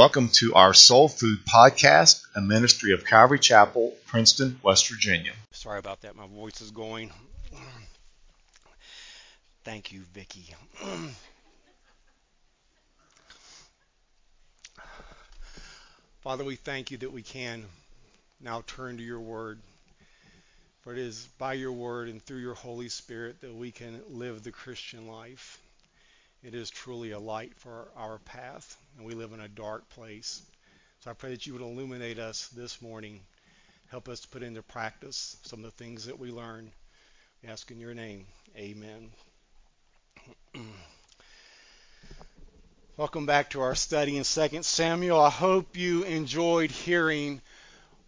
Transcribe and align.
Welcome 0.00 0.30
to 0.36 0.54
our 0.54 0.72
Soul 0.72 1.10
Food 1.10 1.40
Podcast, 1.44 2.22
a 2.34 2.40
ministry 2.40 2.94
of 2.94 3.04
Calvary 3.04 3.38
Chapel, 3.38 3.94
Princeton, 4.06 4.58
West 4.62 4.88
Virginia. 4.88 5.32
Sorry 5.52 5.78
about 5.78 6.00
that. 6.00 6.16
My 6.16 6.26
voice 6.26 6.62
is 6.62 6.70
going. 6.70 7.10
Thank 9.62 9.92
you, 9.92 10.00
Vicky. 10.14 10.54
Father, 16.22 16.44
we 16.44 16.56
thank 16.56 16.90
you 16.90 16.96
that 16.96 17.12
we 17.12 17.20
can 17.20 17.66
now 18.40 18.64
turn 18.66 18.96
to 18.96 19.02
your 19.02 19.20
word. 19.20 19.58
For 20.80 20.94
it 20.94 20.98
is 20.98 21.28
by 21.36 21.52
your 21.52 21.72
word 21.72 22.08
and 22.08 22.24
through 22.24 22.40
your 22.40 22.54
Holy 22.54 22.88
Spirit 22.88 23.42
that 23.42 23.54
we 23.54 23.70
can 23.70 24.00
live 24.08 24.44
the 24.44 24.50
Christian 24.50 25.08
life. 25.08 25.60
It 26.42 26.54
is 26.54 26.70
truly 26.70 27.10
a 27.10 27.18
light 27.18 27.52
for 27.56 27.88
our 27.94 28.18
path, 28.18 28.78
and 28.96 29.04
we 29.04 29.12
live 29.12 29.34
in 29.34 29.40
a 29.40 29.48
dark 29.48 29.86
place. 29.90 30.40
So 31.00 31.10
I 31.10 31.14
pray 31.14 31.30
that 31.32 31.46
you 31.46 31.52
would 31.52 31.60
illuminate 31.60 32.18
us 32.18 32.48
this 32.48 32.80
morning. 32.80 33.20
Help 33.90 34.08
us 34.08 34.20
to 34.20 34.28
put 34.28 34.42
into 34.42 34.62
practice 34.62 35.36
some 35.42 35.58
of 35.58 35.66
the 35.66 35.84
things 35.84 36.06
that 36.06 36.18
we 36.18 36.30
learn. 36.30 36.72
We 37.42 37.50
ask 37.50 37.70
in 37.70 37.78
your 37.78 37.92
name. 37.92 38.24
Amen. 38.56 39.10
Welcome 42.96 43.26
back 43.26 43.50
to 43.50 43.60
our 43.60 43.74
study 43.74 44.16
in 44.16 44.24
2 44.24 44.62
Samuel. 44.62 45.20
I 45.20 45.28
hope 45.28 45.76
you 45.76 46.04
enjoyed 46.04 46.70
hearing 46.70 47.42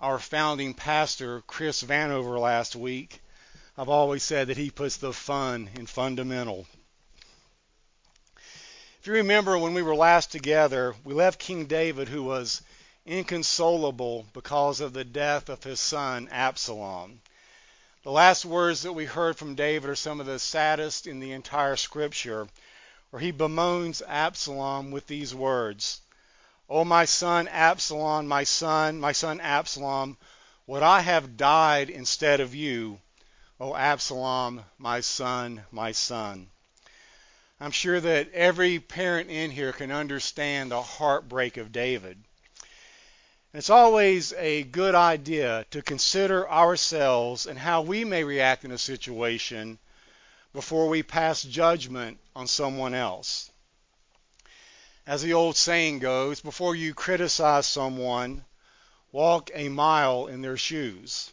our 0.01 0.19
founding 0.19 0.73
pastor, 0.73 1.43
Chris 1.47 1.83
Vanover, 1.83 2.41
last 2.41 2.77
week. 2.77 3.21
I've 3.77 3.91
always 3.91 4.23
said 4.23 4.49
that 4.49 4.57
he 4.57 4.71
puts 4.71 4.97
the 4.97 5.13
fun 5.13 5.69
in 5.75 5.85
fundamental. 5.85 6.67
If 9.03 9.09
you 9.09 9.15
remember 9.15 9.59
when 9.59 9.75
we 9.75 9.83
were 9.83 9.97
last 9.97 10.31
together, 10.31 10.95
we 11.03 11.13
left 11.13 11.41
King 11.41 11.67
David, 11.67 12.09
who 12.09 12.23
was 12.23 12.63
inconsolable 13.05 14.27
because 14.33 14.81
of 14.81 14.93
the 14.93 15.03
death 15.03 15.49
of 15.49 15.65
his 15.65 15.81
son 15.81 16.29
Absalom. 16.31 17.21
The 18.05 18.13
last 18.13 18.45
words 18.45 18.83
that 18.83 18.93
we 18.93 19.07
heard 19.07 19.37
from 19.37 19.57
David 19.57 19.91
are 19.91 19.97
some 19.97 20.21
of 20.21 20.27
the 20.27 20.39
saddest 20.39 21.09
in 21.09 21.19
the 21.19 21.33
entire 21.33 21.75
scripture, 21.75 22.47
where 23.11 23.19
he 23.19 23.33
bemoans 23.33 24.03
Absalom 24.07 24.93
with 24.93 25.09
these 25.09 25.35
words 25.35 26.01
O 26.71 26.85
my 26.85 27.05
son 27.05 27.49
Absalom, 27.49 28.29
my 28.29 28.45
son, 28.45 29.01
my 29.01 29.11
son 29.11 29.41
Absalom, 29.41 30.17
would 30.69 30.85
I 30.85 31.01
have 31.01 31.37
died 31.37 31.91
instead 31.91 32.39
of 32.39 32.55
you, 32.55 33.01
O 33.59 33.75
Absalom, 33.75 34.65
my 34.79 35.01
son, 35.01 35.65
my 35.73 35.91
son. 35.91 36.51
I'm 37.63 37.71
sure 37.71 38.01
that 38.01 38.33
every 38.33 38.81
parent 38.81 39.31
in 39.31 39.53
here 39.53 39.73
can 39.73 39.93
understand 39.93 40.73
the 40.73 40.83
heartbreak 40.83 41.59
of 41.59 41.71
David. 41.71 42.19
It's 43.55 43.71
always 43.71 44.33
a 44.33 44.65
good 44.65 44.97
idea 44.97 45.65
to 45.71 45.81
consider 45.81 46.51
ourselves 46.51 47.47
and 47.47 47.57
how 47.57 47.83
we 47.83 48.05
may 48.05 48.25
react 48.25 48.65
in 48.65 48.73
a 48.73 48.79
situation 48.79 49.79
before 50.53 50.89
we 50.89 51.05
pass 51.05 51.45
judgment 51.45 52.19
on 52.35 52.49
someone 52.49 52.95
else. 52.95 53.49
As 55.07 55.23
the 55.23 55.35
old 55.35 55.57
saying 55.57 56.01
goes, 56.01 56.41
before 56.41 56.75
you 56.75 56.95
criticize 56.95 57.69
someone, 57.69 58.45
walk 59.13 59.53
a 59.55 59.69
mile 59.69 60.27
in 60.27 60.43
their 60.43 60.57
shoes. 60.57 61.33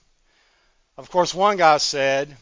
Of 0.96 1.10
course, 1.10 1.34
one 1.34 1.58
guy 1.58 1.78
said, 1.78 2.38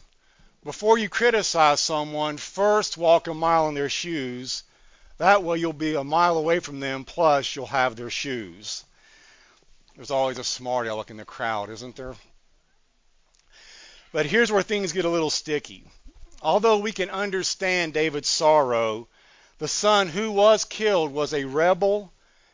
before 0.64 0.98
you 0.98 1.08
criticize 1.08 1.80
someone, 1.80 2.36
first 2.36 2.96
walk 2.96 3.26
a 3.26 3.34
mile 3.34 3.68
in 3.68 3.74
their 3.74 3.88
shoes. 3.88 4.64
That 5.18 5.42
way 5.42 5.58
you'll 5.58 5.72
be 5.72 5.94
a 5.94 6.04
mile 6.04 6.36
away 6.36 6.60
from 6.60 6.80
them, 6.80 7.04
plus 7.04 7.54
you'll 7.54 7.66
have 7.66 7.96
their 7.96 8.10
shoes. 8.10 8.84
There's 9.96 10.10
always 10.10 10.38
a 10.38 10.44
smart 10.44 10.86
aleck 10.86 11.10
in 11.10 11.16
the 11.16 11.24
crowd, 11.24 11.70
isn't 11.70 11.96
there? 11.96 12.14
But 14.12 14.26
here's 14.26 14.52
where 14.52 14.62
things 14.62 14.92
get 14.92 15.04
a 15.04 15.10
little 15.10 15.30
sticky. 15.30 15.84
Although 16.40 16.78
we 16.78 16.92
can 16.92 17.10
understand 17.10 17.94
David's 17.94 18.28
sorrow, 18.28 19.08
the 19.58 19.68
son 19.68 20.08
who 20.08 20.30
was 20.30 20.64
killed 20.64 21.12
was 21.12 21.34
a 21.34 21.44
rebel 21.44 22.12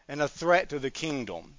and 0.08 0.22
a 0.22 0.28
threat 0.28 0.70
to 0.70 0.78
the 0.78 0.90
kingdom. 0.90 1.58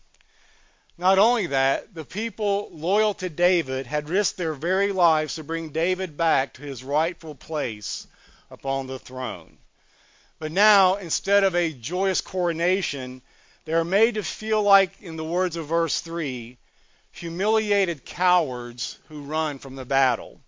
Not 0.98 1.20
only 1.20 1.48
that, 1.48 1.94
the 1.94 2.06
people 2.06 2.70
loyal 2.72 3.14
to 3.16 3.28
David 3.28 3.86
had 3.86 4.10
risked 4.10 4.38
their 4.38 4.54
very 4.54 4.94
lives 4.94 5.36
to 5.36 5.44
bring 5.44 5.70
David 5.70 6.16
back 6.16 6.54
to 6.54 6.62
his 6.62 6.86
rightful 6.86 7.36
place 7.36 8.08
upon 8.50 8.88
the 8.88 8.98
throne. 8.98 9.58
But 10.40 10.54
now, 10.54 10.96
instead 10.96 11.44
of 11.44 11.54
a 11.54 11.74
joyous 11.74 12.22
coronation, 12.22 13.22
they 13.66 13.74
are 13.74 13.84
made 13.84 14.16
to 14.16 14.24
feel 14.24 14.62
like, 14.64 15.02
in 15.02 15.18
the 15.18 15.26
words 15.26 15.58
of 15.58 15.68
verse 15.68 16.00
3, 16.00 16.58
humiliated 17.12 18.06
cowards 18.06 19.00
who 19.10 19.24
run 19.24 19.60
from 19.60 19.76
the 19.76 19.86
battle. 19.86 20.40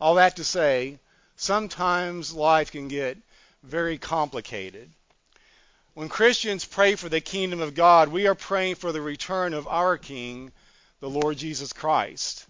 All 0.00 0.14
that 0.14 0.36
to 0.36 0.44
say, 0.44 0.98
sometimes 1.36 2.32
life 2.32 2.70
can 2.70 2.86
get 2.88 3.18
very 3.62 3.98
complicated. 3.98 4.90
When 5.96 6.10
Christians 6.10 6.66
pray 6.66 6.94
for 6.94 7.08
the 7.08 7.22
kingdom 7.22 7.62
of 7.62 7.72
God, 7.72 8.08
we 8.08 8.26
are 8.26 8.34
praying 8.34 8.74
for 8.74 8.92
the 8.92 9.00
return 9.00 9.54
of 9.54 9.66
our 9.66 9.96
King, 9.96 10.52
the 11.00 11.08
Lord 11.08 11.38
Jesus 11.38 11.72
Christ. 11.72 12.44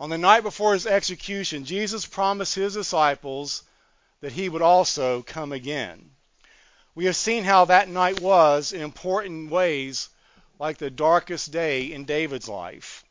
On 0.00 0.08
the 0.08 0.16
night 0.16 0.42
before 0.42 0.72
his 0.72 0.86
execution, 0.86 1.66
Jesus 1.66 2.06
promised 2.06 2.54
his 2.54 2.72
disciples 2.72 3.62
that 4.22 4.32
he 4.32 4.48
would 4.48 4.62
also 4.62 5.20
come 5.20 5.52
again. 5.52 6.12
We 6.94 7.04
have 7.04 7.14
seen 7.14 7.44
how 7.44 7.66
that 7.66 7.90
night 7.90 8.22
was 8.22 8.72
in 8.72 8.80
important 8.80 9.50
ways 9.50 10.08
like 10.58 10.78
the 10.78 10.88
darkest 10.88 11.52
day 11.52 11.92
in 11.92 12.06
David's 12.06 12.48
life, 12.48 13.04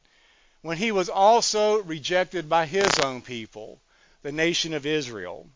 when 0.63 0.77
he 0.77 0.91
was 0.91 1.07
also 1.07 1.83
rejected 1.83 2.49
by 2.49 2.65
his 2.65 2.97
own 2.97 3.21
people, 3.21 3.79
the 4.23 4.31
nation 4.31 4.73
of 4.73 4.87
Israel. 4.87 5.47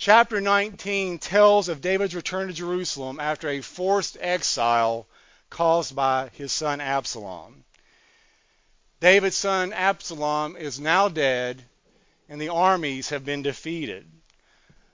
Chapter 0.00 0.40
19 0.40 1.18
tells 1.18 1.68
of 1.68 1.80
David's 1.80 2.14
return 2.14 2.46
to 2.46 2.54
Jerusalem 2.54 3.18
after 3.18 3.48
a 3.48 3.60
forced 3.60 4.16
exile 4.20 5.08
caused 5.50 5.96
by 5.96 6.30
his 6.34 6.52
son 6.52 6.80
Absalom. 6.80 7.64
David's 9.00 9.36
son 9.36 9.72
Absalom 9.72 10.54
is 10.54 10.78
now 10.78 11.08
dead, 11.08 11.64
and 12.28 12.40
the 12.40 12.48
armies 12.48 13.08
have 13.08 13.24
been 13.24 13.42
defeated. 13.42 14.08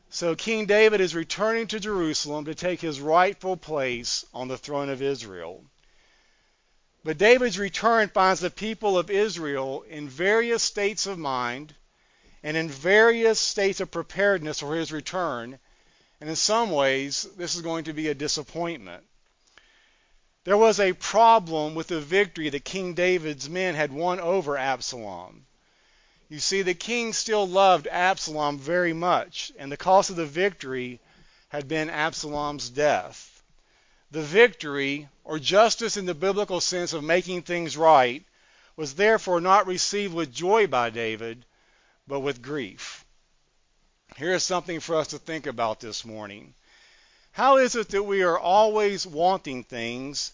So 0.09 0.35
King 0.35 0.65
David 0.65 1.03
is 1.03 1.15
returning 1.15 1.67
to 1.67 1.81
Jerusalem 1.81 2.47
to 2.47 2.55
take 2.55 2.81
his 2.81 2.99
rightful 2.99 3.59
place 3.59 4.25
on 4.33 4.49
the 4.49 4.57
throne 4.57 4.89
of 4.89 5.03
Israel. 5.03 5.63
But 7.05 7.19
David's 7.19 7.59
return 7.59 8.09
finds 8.09 8.41
the 8.41 8.49
people 8.49 8.97
of 8.97 9.11
Israel 9.11 9.83
in 9.83 10.09
various 10.09 10.63
states 10.63 11.05
of 11.05 11.19
mind 11.19 11.75
and 12.45 12.59
in 12.59 12.69
various 12.69 13.41
states 13.41 13.81
of 13.81 13.91
preparedness 13.91 14.61
for 14.61 14.77
his 14.77 14.93
return. 14.93 15.59
And 16.21 16.29
in 16.29 16.37
some 16.37 16.71
ways, 16.71 17.27
this 17.39 17.57
is 17.57 17.63
going 17.63 17.85
to 17.85 17.95
be 17.95 18.09
a 18.09 18.15
disappointment. 18.15 19.03
There 20.45 20.59
was 20.59 20.79
a 20.79 20.93
problem 20.93 21.75
with 21.75 21.87
the 21.87 22.01
victory 22.01 22.51
that 22.51 22.67
King 22.67 22.93
David's 22.93 23.49
men 23.49 23.75
had 23.75 23.91
won 23.91 24.21
over 24.21 24.59
Absalom. 24.59 25.47
You 26.29 26.39
see, 26.39 26.61
the 26.61 26.75
king 26.75 27.15
still 27.15 27.49
loved 27.49 27.87
Absalom 27.87 28.59
very 28.59 28.93
much, 28.93 29.51
and 29.59 29.73
the 29.73 29.79
cost 29.79 30.11
of 30.11 30.17
the 30.17 30.27
victory 30.27 31.01
had 31.49 31.67
been 31.67 31.89
Absalom's 31.89 32.69
death. 32.69 33.43
The 34.11 34.23
victory, 34.23 35.09
or 35.25 35.39
justice 35.39 35.97
in 35.97 36.05
the 36.05 36.15
biblical 36.15 36.61
sense 36.61 36.93
of 36.93 37.03
making 37.03 37.43
things 37.43 37.75
right, 37.75 38.23
was 38.77 38.97
therefore 38.97 39.41
not 39.41 39.67
received 39.67 40.13
with 40.13 40.33
joy 40.33 40.67
by 40.67 40.91
David, 40.91 41.47
but 42.07 42.21
with 42.21 42.43
grief. 42.43 43.05
Here 44.17 44.35
is 44.35 44.43
something 44.43 44.81
for 44.81 44.97
us 44.97 45.09
to 45.09 45.19
think 45.19 45.47
about 45.47 45.81
this 45.81 46.05
morning. 46.05 46.55
How 47.33 47.57
is 47.57 47.75
it 47.75 47.89
that 47.89 48.03
we 48.03 48.23
are 48.23 48.39
always 48.39 49.07
wanting 49.07 49.65
things, 49.65 50.33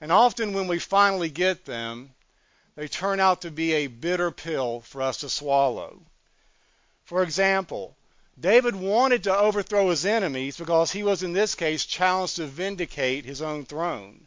and 0.00 0.12
often 0.12 0.52
when 0.52 0.68
we 0.68 0.78
finally 0.78 1.30
get 1.30 1.64
them, 1.64 2.14
they 2.74 2.88
turn 2.88 3.20
out 3.20 3.42
to 3.42 3.50
be 3.50 3.72
a 3.72 3.86
bitter 3.86 4.30
pill 4.30 4.80
for 4.80 5.00
us 5.00 5.18
to 5.18 5.28
swallow? 5.28 6.02
For 7.04 7.22
example, 7.22 7.96
David 8.38 8.74
wanted 8.74 9.24
to 9.24 9.36
overthrow 9.36 9.90
his 9.90 10.04
enemies 10.04 10.56
because 10.56 10.92
he 10.92 11.02
was, 11.02 11.22
in 11.22 11.32
this 11.32 11.54
case, 11.54 11.84
challenged 11.84 12.36
to 12.36 12.46
vindicate 12.46 13.24
his 13.24 13.42
own 13.42 13.64
throne. 13.64 14.26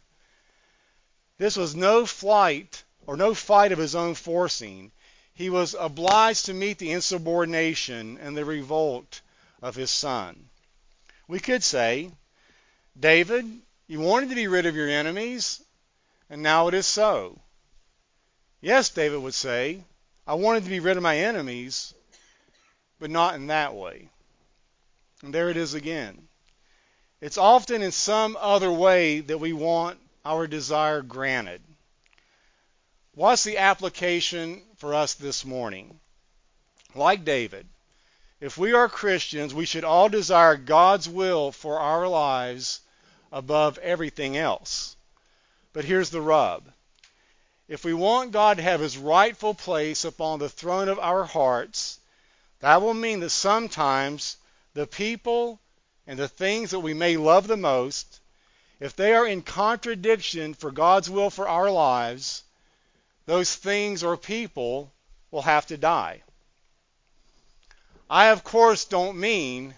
This 1.38 1.56
was 1.56 1.74
no 1.74 2.06
flight 2.06 2.84
or 3.06 3.16
no 3.16 3.34
fight 3.34 3.72
of 3.72 3.78
his 3.78 3.94
own 3.94 4.14
forcing. 4.14 4.92
He 5.36 5.50
was 5.50 5.76
obliged 5.78 6.46
to 6.46 6.54
meet 6.54 6.78
the 6.78 6.92
insubordination 6.92 8.16
and 8.18 8.34
the 8.34 8.46
revolt 8.46 9.20
of 9.60 9.76
his 9.76 9.90
son. 9.90 10.48
We 11.28 11.40
could 11.40 11.62
say, 11.62 12.10
David, 12.98 13.44
you 13.86 14.00
wanted 14.00 14.30
to 14.30 14.34
be 14.34 14.46
rid 14.46 14.64
of 14.64 14.74
your 14.74 14.88
enemies, 14.88 15.62
and 16.30 16.42
now 16.42 16.68
it 16.68 16.74
is 16.74 16.86
so. 16.86 17.38
Yes, 18.62 18.88
David 18.88 19.20
would 19.20 19.34
say, 19.34 19.84
I 20.26 20.34
wanted 20.34 20.64
to 20.64 20.70
be 20.70 20.80
rid 20.80 20.96
of 20.96 21.02
my 21.02 21.18
enemies, 21.18 21.92
but 22.98 23.10
not 23.10 23.34
in 23.34 23.48
that 23.48 23.74
way. 23.74 24.08
And 25.22 25.34
there 25.34 25.50
it 25.50 25.58
is 25.58 25.74
again. 25.74 26.28
It's 27.20 27.36
often 27.36 27.82
in 27.82 27.92
some 27.92 28.38
other 28.40 28.72
way 28.72 29.20
that 29.20 29.38
we 29.38 29.52
want 29.52 29.98
our 30.24 30.46
desire 30.46 31.02
granted. 31.02 31.60
What's 33.16 33.44
the 33.44 33.56
application 33.56 34.60
for 34.76 34.94
us 34.94 35.14
this 35.14 35.42
morning? 35.42 36.00
Like 36.94 37.24
David, 37.24 37.66
if 38.42 38.58
we 38.58 38.74
are 38.74 38.90
Christians, 38.90 39.54
we 39.54 39.64
should 39.64 39.84
all 39.84 40.10
desire 40.10 40.58
God's 40.58 41.08
will 41.08 41.50
for 41.50 41.80
our 41.80 42.06
lives 42.06 42.80
above 43.32 43.78
everything 43.78 44.36
else. 44.36 44.96
But 45.72 45.86
here's 45.86 46.10
the 46.10 46.20
rub. 46.20 46.70
If 47.68 47.86
we 47.86 47.94
want 47.94 48.32
God 48.32 48.58
to 48.58 48.62
have 48.62 48.80
his 48.80 48.98
rightful 48.98 49.54
place 49.54 50.04
upon 50.04 50.38
the 50.38 50.50
throne 50.50 50.90
of 50.90 50.98
our 50.98 51.24
hearts, 51.24 51.98
that 52.60 52.82
will 52.82 52.92
mean 52.92 53.20
that 53.20 53.30
sometimes 53.30 54.36
the 54.74 54.86
people 54.86 55.58
and 56.06 56.18
the 56.18 56.28
things 56.28 56.70
that 56.70 56.80
we 56.80 56.92
may 56.92 57.16
love 57.16 57.46
the 57.46 57.56
most, 57.56 58.20
if 58.78 58.94
they 58.94 59.14
are 59.14 59.26
in 59.26 59.40
contradiction 59.40 60.52
for 60.52 60.70
God's 60.70 61.08
will 61.08 61.30
for 61.30 61.48
our 61.48 61.70
lives, 61.70 62.42
those 63.26 63.54
things 63.54 64.02
or 64.02 64.16
people 64.16 64.92
will 65.30 65.42
have 65.42 65.66
to 65.66 65.76
die. 65.76 66.22
I, 68.08 68.28
of 68.28 68.44
course, 68.44 68.84
don't 68.84 69.18
mean 69.18 69.74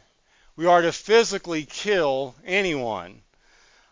we 0.54 0.66
are 0.66 0.82
to 0.82 0.92
physically 0.92 1.64
kill 1.64 2.34
anyone. 2.44 3.22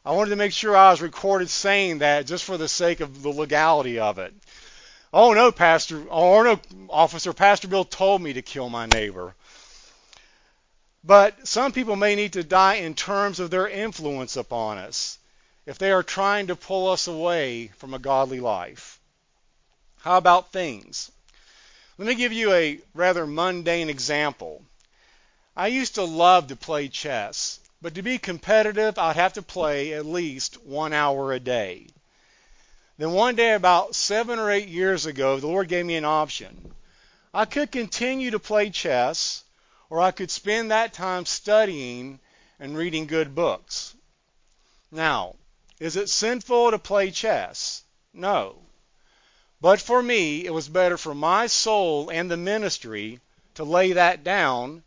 I 0.05 0.13
wanted 0.13 0.31
to 0.31 0.37
make 0.37 0.53
sure 0.53 0.77
I 0.77 0.91
was 0.91 1.01
recorded 1.01 1.51
saying 1.51 1.99
that 1.99 2.27
just 2.27 2.45
for 2.45 2.57
the 2.57 2.69
sake 2.69 3.01
of 3.01 3.23
the 3.23 3.31
legality 3.31 3.99
of 3.99 4.19
it. 4.19 4.35
Oh 5.13 5.33
no, 5.33 5.51
Pastor, 5.51 6.05
oh 6.11 6.43
no, 6.43 6.61
Officer, 6.91 7.33
Pastor 7.33 7.69
Bill 7.69 7.85
told 7.85 8.21
me 8.21 8.35
to 8.35 8.43
kill 8.43 8.69
my 8.69 8.87
neighbor. 8.87 9.35
But 11.03 11.47
some 11.47 11.73
people 11.73 11.97
may 11.97 12.15
need 12.15 12.35
to 12.35 12.43
die 12.43 12.75
in 12.75 12.95
terms 12.95 13.41
of 13.41 13.51
their 13.51 13.69
influence 13.69 14.37
upon 14.37 14.79
us 14.79 15.19
if 15.65 15.79
they 15.79 15.93
are 15.93 16.03
trying 16.03 16.49
to 16.49 16.57
pull 16.57 16.89
us 16.89 17.07
away 17.07 17.69
from 17.79 17.95
a 17.95 17.99
godly 17.99 18.41
life. 18.41 18.96
How 20.07 20.19
about 20.19 20.53
things? 20.53 21.11
Let 21.99 22.07
me 22.07 22.15
give 22.15 22.33
you 22.33 22.53
a 22.53 22.79
rather 22.95 23.27
mundane 23.27 23.91
example. 23.91 24.63
I 25.57 25.67
used 25.67 25.97
to 25.97 26.05
love 26.05 26.47
to 26.47 26.55
play 26.55 26.87
chess, 26.87 27.59
but 27.83 27.97
to 27.97 28.03
be 28.03 28.17
competitive, 28.17 28.99
I'd 28.99 29.17
have 29.17 29.33
to 29.33 29.43
play 29.43 29.95
at 29.95 30.07
least 30.07 30.65
one 30.65 30.93
hour 30.93 31.33
a 31.33 31.41
day. 31.41 31.89
Then 32.99 33.15
one 33.15 33.35
day, 33.35 33.53
about 33.53 33.97
seven 33.97 34.39
or 34.39 34.49
eight 34.49 34.69
years 34.69 35.07
ago, 35.07 35.41
the 35.41 35.49
Lord 35.49 35.67
gave 35.67 35.85
me 35.85 35.97
an 35.97 36.05
option. 36.05 36.73
I 37.35 37.45
could 37.45 37.73
continue 37.73 38.31
to 38.31 38.39
play 38.39 38.71
chess, 38.71 39.43
or 39.91 40.01
I 40.01 40.13
could 40.13 40.31
spend 40.31 40.71
that 40.71 40.93
time 40.93 41.27
studying 41.27 42.21
and 42.61 42.77
reading 42.77 43.09
good 43.09 43.35
books. 43.35 43.97
Now, 44.93 45.35
is 45.81 45.97
it 45.97 46.09
sinful 46.09 46.71
to 46.71 46.79
play 46.79 47.11
chess? 47.11 47.83
No. 48.13 48.66
But 49.61 49.81
for 49.81 50.03
me, 50.03 50.45
it 50.45 50.53
was 50.53 50.69
better 50.69 50.99
for 50.99 51.15
my 51.15 51.47
soul 51.47 52.11
and 52.11 52.31
the 52.31 52.37
ministry 52.37 53.21
to 53.55 53.65
lay 53.65 53.93
that 53.93 54.23
down, 54.23 54.83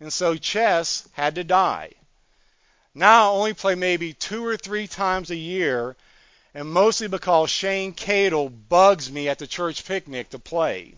and 0.00 0.12
so 0.12 0.36
chess 0.36 1.08
had 1.12 1.34
to 1.36 1.44
die. 1.44 1.92
Now 2.94 3.32
I 3.32 3.36
only 3.36 3.54
play 3.54 3.74
maybe 3.74 4.12
two 4.12 4.44
or 4.44 4.56
three 4.56 4.86
times 4.86 5.30
a 5.30 5.36
year, 5.36 5.96
and 6.54 6.68
mostly 6.68 7.08
because 7.08 7.48
Shane 7.48 7.94
Cadle 7.94 8.50
bugs 8.50 9.10
me 9.10 9.30
at 9.30 9.38
the 9.38 9.46
church 9.46 9.86
picnic 9.86 10.28
to 10.30 10.38
play. 10.38 10.94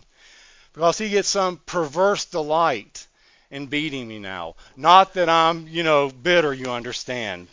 Because 0.73 0.97
he 0.97 1.09
gets 1.09 1.29
some 1.29 1.61
perverse 1.65 2.25
delight 2.25 3.07
in 3.49 3.67
beating 3.67 4.09
me 4.09 4.19
now. 4.19 4.55
Not 4.75 5.13
that 5.13 5.29
I'm, 5.29 5.69
you 5.69 5.83
know, 5.83 6.09
bitter, 6.09 6.53
you 6.53 6.69
understand. 6.69 7.47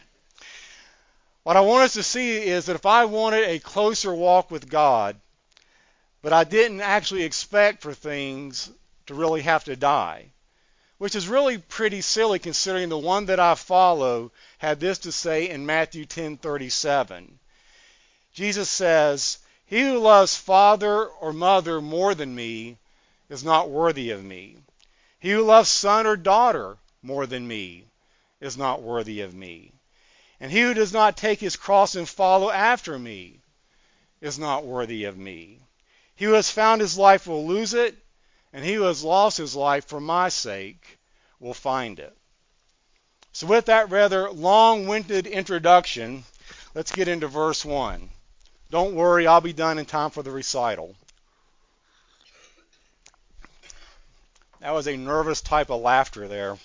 What 1.45 1.57
I 1.57 1.61
want 1.61 1.85
us 1.85 1.93
to 1.93 2.03
see 2.03 2.37
is 2.39 2.67
that 2.67 2.75
if 2.75 2.87
I 2.87 3.05
wanted 3.05 3.45
a 3.45 3.61
closer 3.61 4.13
walk 4.13 4.51
with 4.51 4.69
God, 4.69 5.17
but 6.23 6.33
I 6.33 6.45
didn't 6.45 6.81
actually 6.81 7.25
expect 7.25 7.83
for 7.83 7.93
things 7.93 8.71
to 9.07 9.15
really 9.15 9.43
have 9.43 9.65
to 9.65 9.75
die. 9.75 10.31
Which 10.99 11.17
is 11.17 11.27
really 11.27 11.59
pretty 11.59 12.01
silly 12.01 12.39
considering 12.39 12.89
the 12.89 12.97
one 12.97 13.27
that 13.27 13.41
I 13.41 13.57
follow 13.57 14.31
had 14.59 14.79
this 14.79 14.99
to 15.01 15.11
say 15.11 15.49
in 15.49 15.67
Matthew 15.67 16.07
10:37. 16.07 17.41
Jesus 18.33 18.71
says, 18.71 19.39
"He 19.67 19.81
who 19.81 19.99
loves 19.99 20.37
father 20.37 21.07
or 21.07 21.33
mother 21.33 21.81
more 21.81 22.15
than 22.15 22.37
me 22.37 22.79
is 23.29 23.43
not 23.43 23.69
worthy 23.69 24.11
of 24.11 24.23
me. 24.23 24.59
He 25.19 25.33
who 25.33 25.43
loves 25.43 25.69
son 25.69 26.07
or 26.07 26.17
daughter 26.17 26.79
more 27.03 27.27
than 27.27 27.49
me 27.49 27.87
is 28.41 28.57
not 28.57 28.81
worthy 28.81 29.23
of 29.23 29.35
me. 29.35 29.73
And 30.39 30.53
he 30.53 30.61
who 30.61 30.73
does 30.73 30.93
not 30.93 31.17
take 31.17 31.41
his 31.41 31.57
cross 31.57 31.97
and 31.97 32.09
follow 32.09 32.51
after 32.51 32.97
me 32.97 33.41
is 34.21 34.39
not 34.39 34.65
worthy 34.65 35.03
of 35.03 35.17
me." 35.17 35.59
He 36.15 36.27
who 36.27 36.33
has 36.33 36.51
found 36.51 36.81
his 36.81 36.97
life 36.97 37.27
will 37.27 37.47
lose 37.47 37.75
it, 37.75 37.97
and 38.53 38.65
he 38.65 38.75
who 38.75 38.83
has 38.83 39.03
lost 39.03 39.39
his 39.39 39.57
life 39.57 39.87
for 39.87 40.01
my 40.01 40.29
sake 40.29 40.99
will 41.41 41.55
find 41.55 41.99
it. 41.99 42.17
So, 43.33 43.47
with 43.47 43.67
that 43.67 43.91
rather 43.91 44.31
long 44.31 44.87
winded 44.87 45.27
introduction, 45.27 46.25
let's 46.75 46.93
get 46.93 47.09
into 47.09 47.29
verse 47.29 47.65
1. 47.65 48.11
Don't 48.71 48.95
worry, 48.95 49.27
I'll 49.27 49.41
be 49.41 49.53
done 49.53 49.79
in 49.79 49.87
time 49.87 50.11
for 50.11 50.23
the 50.23 50.31
recital. 50.31 50.95
That 54.61 54.75
was 54.75 54.87
a 54.87 54.97
nervous 54.97 55.41
type 55.41 55.71
of 55.71 55.81
laughter 55.81 56.29
there. 56.29 56.59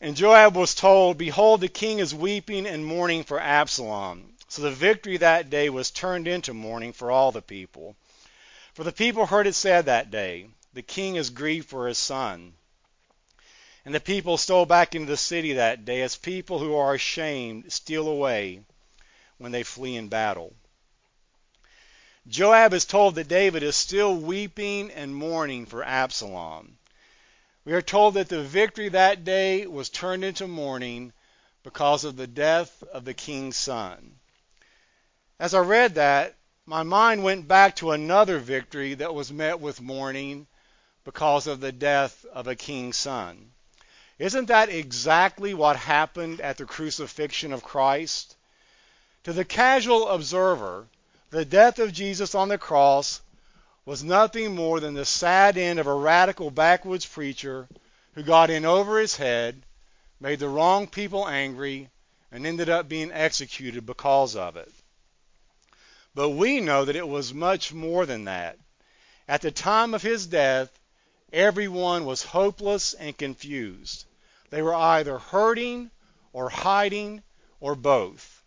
And 0.00 0.16
Joab 0.16 0.56
was 0.56 0.74
told, 0.74 1.18
Behold, 1.18 1.60
the 1.60 1.68
king 1.68 1.98
is 1.98 2.14
weeping 2.14 2.66
and 2.66 2.86
mourning 2.86 3.24
for 3.24 3.40
Absalom. 3.40 4.35
So 4.56 4.62
the 4.62 4.70
victory 4.70 5.18
that 5.18 5.50
day 5.50 5.68
was 5.68 5.90
turned 5.90 6.26
into 6.26 6.54
mourning 6.54 6.94
for 6.94 7.10
all 7.10 7.30
the 7.30 7.42
people. 7.42 7.94
For 8.72 8.84
the 8.84 8.90
people 8.90 9.26
heard 9.26 9.46
it 9.46 9.52
said 9.52 9.84
that 9.84 10.10
day, 10.10 10.48
The 10.72 10.80
king 10.80 11.16
is 11.16 11.28
grieved 11.28 11.68
for 11.68 11.86
his 11.86 11.98
son. 11.98 12.54
And 13.84 13.94
the 13.94 14.00
people 14.00 14.38
stole 14.38 14.64
back 14.64 14.94
into 14.94 15.08
the 15.08 15.18
city 15.18 15.52
that 15.52 15.84
day 15.84 16.00
as 16.00 16.16
people 16.16 16.58
who 16.58 16.74
are 16.74 16.94
ashamed 16.94 17.70
steal 17.70 18.08
away 18.08 18.62
when 19.36 19.52
they 19.52 19.62
flee 19.62 19.94
in 19.94 20.08
battle. 20.08 20.54
Joab 22.26 22.72
is 22.72 22.86
told 22.86 23.16
that 23.16 23.28
David 23.28 23.62
is 23.62 23.76
still 23.76 24.16
weeping 24.16 24.90
and 24.90 25.14
mourning 25.14 25.66
for 25.66 25.84
Absalom. 25.84 26.78
We 27.66 27.74
are 27.74 27.82
told 27.82 28.14
that 28.14 28.30
the 28.30 28.42
victory 28.42 28.88
that 28.88 29.22
day 29.22 29.66
was 29.66 29.90
turned 29.90 30.24
into 30.24 30.48
mourning 30.48 31.12
because 31.62 32.04
of 32.04 32.16
the 32.16 32.26
death 32.26 32.82
of 32.84 33.04
the 33.04 33.12
king's 33.12 33.58
son. 33.58 34.18
As 35.38 35.52
I 35.52 35.60
read 35.60 35.96
that, 35.96 36.34
my 36.64 36.82
mind 36.82 37.22
went 37.22 37.46
back 37.46 37.76
to 37.76 37.90
another 37.90 38.38
victory 38.38 38.94
that 38.94 39.14
was 39.14 39.30
met 39.30 39.60
with 39.60 39.82
mourning 39.82 40.46
because 41.04 41.46
of 41.46 41.60
the 41.60 41.72
death 41.72 42.24
of 42.32 42.48
a 42.48 42.56
king's 42.56 42.96
son. 42.96 43.52
Isn't 44.18 44.46
that 44.46 44.70
exactly 44.70 45.52
what 45.52 45.76
happened 45.76 46.40
at 46.40 46.56
the 46.56 46.64
crucifixion 46.64 47.52
of 47.52 47.62
Christ? 47.62 48.34
To 49.24 49.32
the 49.34 49.44
casual 49.44 50.08
observer, 50.08 50.86
the 51.28 51.44
death 51.44 51.78
of 51.78 51.92
Jesus 51.92 52.34
on 52.34 52.48
the 52.48 52.56
cross 52.56 53.20
was 53.84 54.02
nothing 54.02 54.54
more 54.54 54.80
than 54.80 54.94
the 54.94 55.04
sad 55.04 55.58
end 55.58 55.78
of 55.78 55.86
a 55.86 55.92
radical 55.94 56.50
backwoods 56.50 57.04
preacher 57.04 57.68
who 58.14 58.22
got 58.22 58.48
in 58.48 58.64
over 58.64 58.98
his 58.98 59.16
head, 59.16 59.62
made 60.18 60.38
the 60.38 60.48
wrong 60.48 60.86
people 60.86 61.28
angry, 61.28 61.90
and 62.32 62.46
ended 62.46 62.70
up 62.70 62.88
being 62.88 63.12
executed 63.12 63.84
because 63.84 64.34
of 64.34 64.56
it. 64.56 64.72
But 66.16 66.30
we 66.30 66.60
know 66.60 66.86
that 66.86 66.96
it 66.96 67.06
was 67.06 67.34
much 67.34 67.74
more 67.74 68.06
than 68.06 68.24
that. 68.24 68.58
At 69.28 69.42
the 69.42 69.50
time 69.50 69.92
of 69.92 70.00
his 70.00 70.26
death, 70.26 70.70
everyone 71.30 72.06
was 72.06 72.22
hopeless 72.22 72.94
and 72.94 73.18
confused. 73.18 74.06
They 74.48 74.62
were 74.62 74.74
either 74.74 75.18
hurting 75.18 75.90
or 76.32 76.48
hiding 76.48 77.22
or 77.60 77.74
both. 77.74 78.42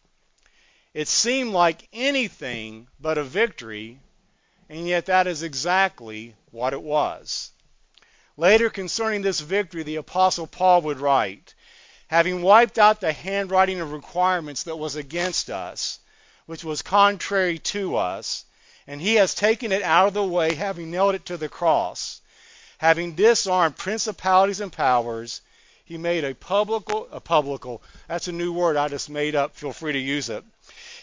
It 0.95 1.07
seemed 1.07 1.53
like 1.53 1.87
anything 1.93 2.87
but 2.99 3.19
a 3.19 3.23
victory, 3.23 3.99
and 4.67 4.87
yet 4.87 5.05
that 5.05 5.27
is 5.27 5.43
exactly 5.43 6.35
what 6.49 6.73
it 6.73 6.81
was. 6.81 7.51
Later, 8.35 8.71
concerning 8.71 9.21
this 9.21 9.41
victory, 9.41 9.83
the 9.83 9.97
Apostle 9.97 10.47
Paul 10.47 10.81
would 10.81 10.99
write, 10.99 11.53
Having 12.07 12.41
wiped 12.41 12.79
out 12.79 12.99
the 12.99 13.13
handwriting 13.13 13.79
of 13.79 13.91
requirements 13.91 14.63
that 14.63 14.77
was 14.77 14.95
against 14.95 15.51
us, 15.51 15.99
which 16.49 16.63
was 16.63 16.81
contrary 16.81 17.59
to 17.59 17.95
us, 17.95 18.43
and 18.87 18.99
he 18.99 19.13
has 19.13 19.35
taken 19.35 19.71
it 19.71 19.83
out 19.83 20.07
of 20.07 20.15
the 20.15 20.23
way, 20.23 20.55
having 20.55 20.89
nailed 20.89 21.13
it 21.13 21.23
to 21.23 21.37
the 21.37 21.47
cross. 21.47 22.21
Having 22.79 23.13
disarmed 23.13 23.77
principalities 23.77 24.59
and 24.59 24.73
powers, 24.73 25.41
he 25.85 25.95
made 25.95 26.23
a 26.23 26.33
publical, 26.33 27.07
a 27.11 27.19
publical, 27.19 27.83
that's 28.07 28.27
a 28.27 28.31
new 28.31 28.51
word 28.51 28.77
I 28.77 28.87
just 28.87 29.11
made 29.11 29.35
up, 29.35 29.55
feel 29.55 29.73
free 29.73 29.93
to 29.93 29.99
use 29.99 30.27
it. 30.27 30.43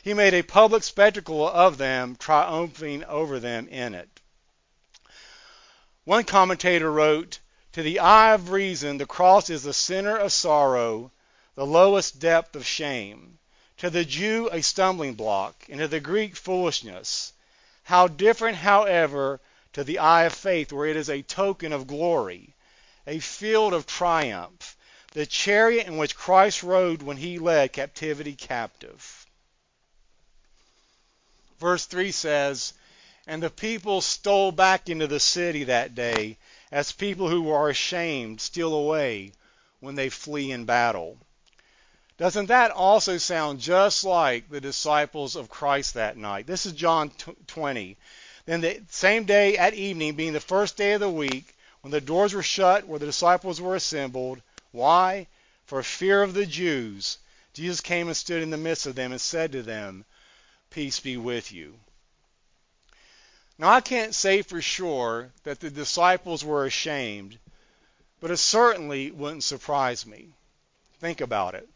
He 0.03 0.15
made 0.15 0.35
a 0.35 0.43
public 0.43 0.83
spectacle 0.83 1.49
of 1.49 1.79
them, 1.79 2.17
triumphing 2.17 3.05
over 3.05 3.39
them 3.39 3.69
in 3.69 3.95
it. 3.95 4.21
One 6.03 6.25
commentator 6.25 6.91
wrote, 6.91 7.39
To 7.75 7.85
the 7.85 8.01
eye 8.01 8.35
of 8.35 8.51
reason, 8.51 8.99
the 8.99 9.07
cross 9.07 9.49
is 9.49 9.63
the 9.63 9.73
center 9.73 10.17
of 10.17 10.33
sorrow, 10.33 11.13
the 11.55 11.65
lowest 11.65 12.19
depth 12.19 12.57
of 12.57 12.67
shame. 12.67 13.39
To 13.79 13.91
the 13.91 14.05
Jew, 14.05 14.49
a 14.51 14.63
stumbling 14.63 15.15
block, 15.15 15.67
and 15.69 15.81
to 15.81 15.89
the 15.89 16.01
Greek, 16.01 16.35
foolishness. 16.35 17.33
How 17.85 18.09
different, 18.09 18.57
however, 18.59 19.41
to 19.75 19.85
the 19.85 19.99
eye 19.99 20.25
of 20.25 20.33
faith, 20.33 20.73
where 20.73 20.87
it 20.87 20.97
is 20.97 21.11
a 21.11 21.21
token 21.21 21.73
of 21.73 21.87
glory, 21.87 22.55
a 23.07 23.19
field 23.19 23.75
of 23.75 23.87
triumph, 23.87 24.77
the 25.13 25.27
chariot 25.27 25.87
in 25.87 25.99
which 25.99 26.17
Christ 26.17 26.63
rode 26.63 27.03
when 27.03 27.19
he 27.19 27.39
led 27.39 27.75
captivity 27.75 28.35
captive. 28.35 29.27
Verse 31.59 31.85
3 31.87 32.13
says, 32.13 32.73
And 33.27 33.43
the 33.43 33.51
people 33.51 34.01
stole 34.01 34.53
back 34.53 34.89
into 34.89 35.07
the 35.07 35.21
city 35.21 35.65
that 35.65 35.95
day, 35.95 36.39
as 36.73 36.93
people 36.93 37.29
who 37.29 37.51
are 37.51 37.69
ashamed 37.69 38.41
steal 38.41 38.75
away 38.75 39.33
when 39.81 39.95
they 39.95 40.09
flee 40.09 40.51
in 40.51 40.65
battle. 40.65 41.19
Doesn't 42.19 42.47
that 42.47 42.71
also 42.71 43.19
sound 43.19 43.61
just 43.61 44.03
like 44.03 44.49
the 44.49 44.61
disciples 44.61 45.37
of 45.37 45.51
Christ 45.51 45.95
that 45.95 46.17
night? 46.17 46.47
This 46.47 46.65
is 46.65 46.73
John 46.73 47.11
20. 47.47 47.99
Then 48.47 48.61
the 48.63 48.81
same 48.89 49.25
day 49.25 49.59
at 49.59 49.75
evening, 49.75 50.15
being 50.15 50.33
the 50.33 50.41
first 50.41 50.79
day 50.79 50.95
of 50.95 51.01
the 51.01 51.11
week, 51.11 51.55
when 51.83 51.91
the 51.91 52.01
doors 52.01 52.33
were 52.33 52.43
shut 52.43 52.87
where 52.87 52.99
the 52.99 53.07
disciples 53.07 53.61
were 53.61 53.75
assembled, 53.75 54.41
why? 54.73 55.27
For 55.67 55.83
fear 55.83 56.23
of 56.23 56.33
the 56.33 56.47
Jews, 56.47 57.19
Jesus 57.53 57.83
came 57.83 58.07
and 58.07 58.17
stood 58.17 58.43
in 58.43 58.51
the 58.51 58.57
midst 58.57 58.87
of 58.87 58.95
them 58.95 59.13
and 59.13 59.21
said 59.21 59.53
to 59.53 59.63
them, 59.63 60.07
Peace 60.71 61.01
be 61.01 61.19
with 61.19 61.53
you. 61.53 61.79
Now, 63.59 63.69
I 63.69 63.81
can't 63.83 64.15
say 64.15 64.41
for 64.43 64.63
sure 64.63 65.33
that 65.45 65.61
the 65.61 65.71
disciples 65.71 66.45
were 66.45 66.65
ashamed, 66.65 67.39
but 68.21 68.31
it 68.31 68.39
certainly 68.39 69.11
wouldn't 69.11 69.45
surprise 69.45 70.07
me. 70.07 70.29
Think 70.99 71.21
about 71.21 71.55
it. 71.55 71.69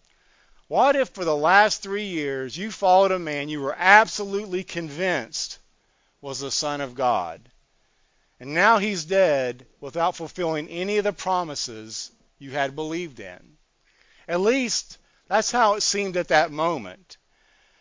What 0.71 0.95
if 0.95 1.09
for 1.09 1.25
the 1.25 1.37
last 1.37 1.83
three 1.83 2.07
years 2.07 2.57
you 2.57 2.71
followed 2.71 3.11
a 3.11 3.19
man 3.19 3.49
you 3.49 3.61
were 3.61 3.75
absolutely 3.77 4.63
convinced 4.63 5.59
was 6.21 6.39
the 6.39 6.53
Son 6.53 6.81
of 6.81 6.95
God, 6.95 7.41
and 8.39 8.55
now 8.55 8.79
he's 8.79 9.05
dead 9.05 9.67
without 9.81 10.15
fulfilling 10.15 10.69
any 10.69 10.99
of 10.99 11.03
the 11.03 11.13
promises 11.13 12.13
you 12.39 12.53
had 12.53 12.77
believed 12.77 13.19
in? 13.19 13.57
At 14.29 14.43
least 14.43 14.99
that's 15.27 15.51
how 15.51 15.75
it 15.75 15.81
seemed 15.81 16.17
at 16.17 16.29
that 16.29 16.53
moment. 16.53 17.17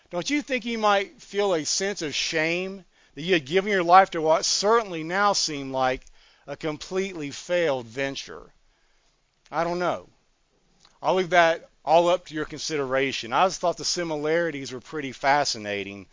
Don't 0.10 0.32
you 0.32 0.42
think 0.42 0.66
you 0.66 0.80
might 0.80 1.22
feel 1.22 1.54
a 1.54 1.66
sense 1.66 2.02
of 2.02 2.16
shame 2.16 2.86
that 3.14 3.22
you 3.22 3.36
had 3.36 3.46
given 3.46 3.72
your 3.72 3.84
life 3.84 4.10
to 4.10 4.22
what 4.22 4.46
certainly 4.46 5.04
now 5.04 5.34
seemed 5.34 5.72
like 5.72 6.08
a 6.48 6.58
completely 6.58 7.30
failed 7.30 7.86
venture? 7.86 8.52
I 9.52 9.64
don't 9.64 9.78
know. 9.78 10.10
I'll 11.04 11.14
leave 11.14 11.30
that 11.30 11.70
all 11.90 12.08
up 12.08 12.28
to 12.28 12.36
your 12.36 12.46
consideration. 12.46 13.34
I 13.34 13.48
just 13.48 13.60
thought 13.60 13.78
the 13.78 13.84
similarities 13.84 14.72
were 14.72 14.80
pretty 14.80 15.12
fascinating, 15.12 16.06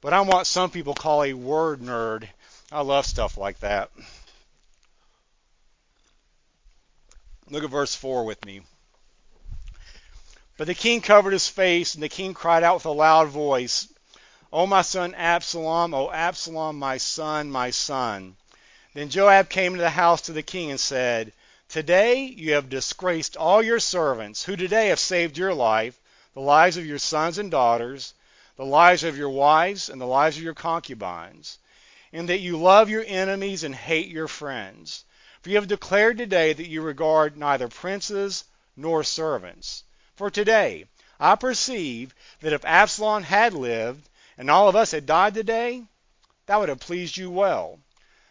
but 0.00 0.12
I'm 0.12 0.26
what 0.26 0.44
some 0.44 0.70
people 0.70 0.92
call 0.92 1.22
a 1.22 1.34
word 1.34 1.80
nerd. 1.80 2.28
I 2.72 2.80
love 2.80 3.06
stuff 3.06 3.38
like 3.38 3.60
that. 3.60 3.92
Look 7.48 7.62
at 7.62 7.70
verse 7.70 7.94
4 7.94 8.24
with 8.24 8.44
me. 8.44 8.62
But 10.56 10.66
the 10.66 10.74
king 10.74 11.00
covered 11.00 11.32
his 11.32 11.46
face, 11.46 11.94
and 11.94 12.02
the 12.02 12.08
king 12.08 12.34
cried 12.34 12.64
out 12.64 12.74
with 12.74 12.86
a 12.86 12.90
loud 12.90 13.28
voice, 13.28 13.86
O 14.52 14.66
my 14.66 14.82
son 14.82 15.14
Absalom, 15.14 15.94
O 15.94 16.10
Absalom, 16.10 16.76
my 16.76 16.96
son, 16.96 17.52
my 17.52 17.70
son. 17.70 18.34
Then 18.94 19.10
Joab 19.10 19.48
came 19.48 19.74
into 19.74 19.84
the 19.84 19.90
house 19.90 20.22
to 20.22 20.32
the 20.32 20.42
king 20.42 20.72
and 20.72 20.80
said, 20.80 21.32
Today 21.68 22.24
you 22.24 22.52
have 22.54 22.68
disgraced 22.68 23.36
all 23.36 23.62
your 23.62 23.80
servants, 23.80 24.44
who 24.44 24.56
today 24.56 24.88
have 24.88 25.00
saved 25.00 25.36
your 25.36 25.54
life, 25.54 26.00
the 26.34 26.40
lives 26.40 26.76
of 26.76 26.86
your 26.86 26.98
sons 26.98 27.38
and 27.38 27.50
daughters, 27.50 28.14
the 28.56 28.64
lives 28.64 29.02
of 29.02 29.16
your 29.16 29.30
wives, 29.30 29.88
and 29.88 30.00
the 30.00 30.06
lives 30.06 30.36
of 30.36 30.42
your 30.42 30.54
concubines, 30.54 31.58
in 32.12 32.26
that 32.26 32.38
you 32.38 32.56
love 32.56 32.88
your 32.90 33.04
enemies 33.06 33.64
and 33.64 33.74
hate 33.74 34.08
your 34.08 34.28
friends. 34.28 35.04
For 35.42 35.50
you 35.50 35.56
have 35.56 35.68
declared 35.68 36.18
today 36.18 36.52
that 36.52 36.68
you 36.68 36.80
regard 36.80 37.36
neither 37.36 37.68
princes 37.68 38.44
nor 38.76 39.02
servants. 39.02 39.84
For 40.16 40.30
today 40.30 40.86
I 41.18 41.34
perceive 41.34 42.14
that 42.40 42.52
if 42.52 42.64
Absalom 42.64 43.24
had 43.24 43.52
lived, 43.52 44.08
and 44.38 44.50
all 44.50 44.68
of 44.68 44.76
us 44.76 44.92
had 44.92 45.06
died 45.06 45.34
today, 45.34 45.82
that 46.46 46.60
would 46.60 46.68
have 46.68 46.80
pleased 46.80 47.16
you 47.16 47.30
well. 47.30 47.78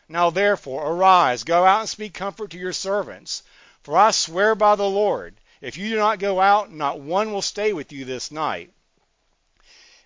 Now 0.10 0.30
therefore, 0.30 0.86
arise, 0.92 1.44
go 1.44 1.66
out 1.66 1.80
and 1.80 1.90
speak 1.90 2.14
comfort 2.14 2.52
to 2.52 2.58
your 2.58 2.74
servants. 2.74 3.44
For 3.84 3.98
I 3.98 4.12
swear 4.12 4.54
by 4.54 4.76
the 4.76 4.90
Lord, 4.90 5.36
if 5.62 5.78
you 5.78 5.90
do 5.90 5.98
not 5.98 6.20
go 6.20 6.42
out, 6.42 6.72
not 6.72 7.00
one 7.00 7.32
will 7.32 7.42
stay 7.42 7.72
with 7.72 7.92
you 7.94 8.04
this 8.04 8.30
night. 8.30 8.72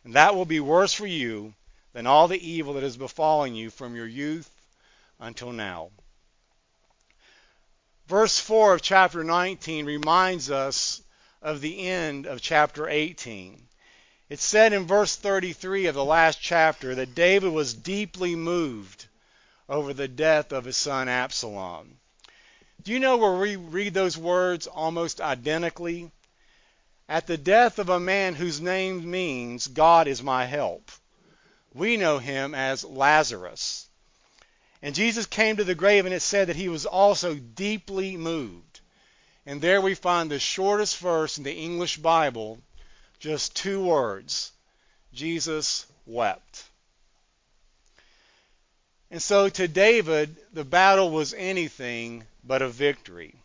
And 0.03 0.13
that 0.13 0.35
will 0.35 0.45
be 0.45 0.59
worse 0.59 0.93
for 0.93 1.07
you 1.07 1.55
than 1.93 2.05
all 2.05 2.27
the 2.27 2.47
evil 2.47 2.75
that 2.75 2.83
has 2.83 2.95
befallen 2.95 3.55
you 3.55 3.71
from 3.71 3.95
your 3.95 4.05
youth 4.05 4.49
until 5.19 5.51
now. 5.51 5.89
Verse 8.07 8.39
4 8.39 8.75
of 8.75 8.81
chapter 8.83 9.23
19 9.23 9.85
reminds 9.85 10.51
us 10.51 11.01
of 11.41 11.59
the 11.59 11.87
end 11.87 12.25
of 12.25 12.39
chapter 12.39 12.87
18. 12.87 13.67
It 14.29 14.39
said 14.39 14.73
in 14.73 14.85
verse 14.85 15.15
33 15.15 15.87
of 15.87 15.95
the 15.95 16.05
last 16.05 16.39
chapter 16.39 16.95
that 16.95 17.15
David 17.15 17.51
was 17.51 17.73
deeply 17.73 18.35
moved 18.35 19.06
over 19.69 19.93
the 19.93 20.07
death 20.07 20.51
of 20.51 20.65
his 20.65 20.77
son 20.77 21.09
Absalom. 21.09 21.97
Do 22.83 22.91
you 22.91 22.99
know 22.99 23.17
where 23.17 23.35
we 23.35 23.55
read 23.55 23.93
those 23.93 24.17
words 24.17 24.67
almost 24.67 25.19
identically? 25.19 26.11
At 27.09 27.27
the 27.27 27.37
death 27.37 27.79
of 27.79 27.89
a 27.89 27.99
man 27.99 28.35
whose 28.35 28.61
name 28.61 29.09
means 29.09 29.67
God 29.67 30.07
is 30.07 30.21
my 30.21 30.45
help. 30.45 30.91
We 31.73 31.97
know 31.97 32.19
him 32.19 32.55
as 32.55 32.83
Lazarus. 32.83 33.87
And 34.81 34.93
Jesus 34.93 35.25
came 35.25 35.57
to 35.57 35.63
the 35.63 35.75
grave 35.75 36.05
and 36.05 36.13
it 36.13 36.21
said 36.21 36.47
that 36.49 36.55
he 36.55 36.69
was 36.69 36.85
also 36.85 37.35
deeply 37.35 38.15
moved. 38.15 38.79
And 39.45 39.61
there 39.61 39.81
we 39.81 39.95
find 39.95 40.29
the 40.29 40.39
shortest 40.39 40.97
verse 40.97 41.37
in 41.37 41.43
the 41.43 41.55
English 41.55 41.97
Bible, 41.97 42.59
just 43.19 43.55
two 43.55 43.83
words 43.83 44.51
Jesus 45.13 45.85
wept. 46.05 46.63
And 49.09 49.21
so 49.21 49.47
to 49.47 49.67
David, 49.67 50.35
the 50.51 50.65
battle 50.65 51.09
was 51.09 51.33
anything 51.33 52.27
but 52.43 52.61
a 52.61 52.67
victory. 52.67 53.35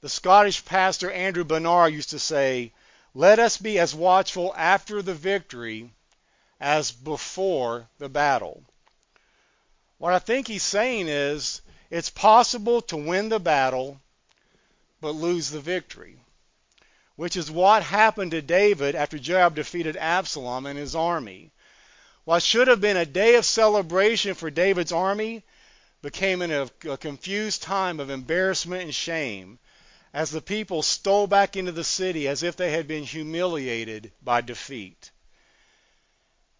The 0.00 0.08
Scottish 0.08 0.64
pastor 0.64 1.10
Andrew 1.10 1.44
Bonar 1.44 1.88
used 1.88 2.10
to 2.10 2.18
say, 2.18 2.72
Let 3.14 3.38
us 3.38 3.56
be 3.56 3.78
as 3.78 3.94
watchful 3.94 4.54
after 4.56 5.02
the 5.02 5.14
victory 5.14 5.90
as 6.60 6.92
before 6.92 7.88
the 7.98 8.08
battle. 8.08 8.64
What 9.98 10.14
I 10.14 10.18
think 10.18 10.48
he's 10.48 10.62
saying 10.62 11.08
is 11.08 11.60
it's 11.90 12.10
possible 12.10 12.80
to 12.82 12.96
win 12.96 13.28
the 13.28 13.40
battle 13.40 14.00
but 15.00 15.10
lose 15.10 15.50
the 15.50 15.60
victory, 15.60 16.18
which 17.16 17.36
is 17.36 17.50
what 17.50 17.82
happened 17.82 18.30
to 18.30 18.40
David 18.40 18.94
after 18.94 19.18
Joab 19.18 19.54
defeated 19.54 19.96
Absalom 19.98 20.64
and 20.64 20.78
his 20.78 20.94
army. 20.94 21.50
What 22.24 22.42
should 22.42 22.68
have 22.68 22.80
been 22.80 22.96
a 22.96 23.04
day 23.04 23.34
of 23.34 23.44
celebration 23.44 24.34
for 24.34 24.50
David's 24.50 24.92
army 24.92 25.42
became 26.00 26.40
a, 26.42 26.70
a 26.88 26.96
confused 26.96 27.62
time 27.62 28.00
of 28.00 28.10
embarrassment 28.10 28.82
and 28.82 28.94
shame 28.94 29.58
as 30.14 30.30
the 30.30 30.40
people 30.40 30.82
stole 30.82 31.26
back 31.26 31.56
into 31.56 31.72
the 31.72 31.84
city 31.84 32.28
as 32.28 32.42
if 32.42 32.56
they 32.56 32.70
had 32.70 32.86
been 32.86 33.04
humiliated 33.04 34.12
by 34.22 34.40
defeat. 34.40 35.10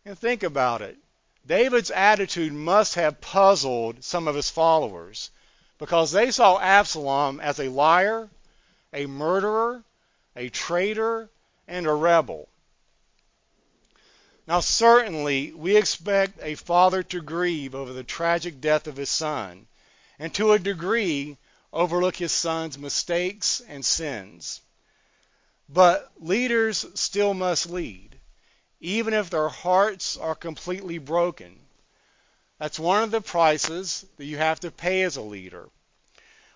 And 0.04 0.18
think 0.18 0.42
about 0.42 0.82
it. 0.82 0.98
David's 1.46 1.90
attitude 1.90 2.52
must 2.52 2.94
have 2.94 3.20
puzzled 3.20 4.02
some 4.02 4.28
of 4.28 4.34
his 4.34 4.50
followers 4.50 5.30
because 5.78 6.10
they 6.10 6.30
saw 6.30 6.58
Absalom 6.58 7.40
as 7.40 7.58
a 7.58 7.68
liar, 7.68 8.28
a 8.92 9.06
murderer, 9.06 9.84
a 10.36 10.48
traitor, 10.48 11.30
and 11.68 11.86
a 11.86 11.92
rebel. 11.92 12.48
Now, 14.46 14.60
certainly, 14.60 15.52
we 15.52 15.76
expect 15.76 16.38
a 16.42 16.54
father 16.54 17.02
to 17.04 17.22
grieve 17.22 17.74
over 17.74 17.92
the 17.92 18.04
tragic 18.04 18.60
death 18.60 18.86
of 18.86 18.96
his 18.96 19.08
son. 19.08 19.66
And 20.18 20.34
to 20.34 20.52
a 20.52 20.58
degree, 20.58 21.38
overlook 21.72 22.16
his 22.16 22.32
son's 22.32 22.78
mistakes 22.78 23.62
and 23.66 23.84
sins. 23.84 24.60
But 25.68 26.12
leaders 26.20 26.84
still 26.94 27.32
must 27.32 27.70
lead, 27.70 28.20
even 28.80 29.14
if 29.14 29.30
their 29.30 29.48
hearts 29.48 30.16
are 30.16 30.34
completely 30.34 30.98
broken. 30.98 31.58
That's 32.58 32.78
one 32.78 33.02
of 33.02 33.10
the 33.10 33.22
prices 33.22 34.04
that 34.18 34.26
you 34.26 34.36
have 34.36 34.60
to 34.60 34.70
pay 34.70 35.02
as 35.02 35.16
a 35.16 35.22
leader. 35.22 35.70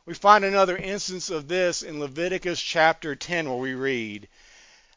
We 0.05 0.15
find 0.15 0.45
another 0.45 0.77
instance 0.77 1.31
of 1.31 1.49
this 1.49 1.83
in 1.83 2.01
Leviticus 2.01 2.61
chapter 2.61 3.17
10, 3.17 3.49
where 3.49 3.59
we 3.59 3.75
read, 3.75 4.29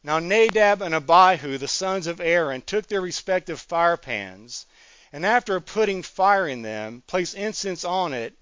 Now 0.04 0.18
Nadab 0.18 0.82
and 0.82 0.96
Abihu, 0.96 1.60
the 1.60 1.68
sons 1.68 2.08
of 2.08 2.20
Aaron, 2.20 2.64
took 2.64 2.88
their 2.88 3.02
respective 3.02 3.62
fire 3.62 3.98
pans, 3.98 4.66
and 5.14 5.24
after 5.24 5.60
putting 5.60 6.02
fire 6.02 6.48
in 6.48 6.64
them, 6.64 7.04
placed 7.06 7.36
incense 7.36 7.86
on 7.86 8.12
it, 8.12 8.34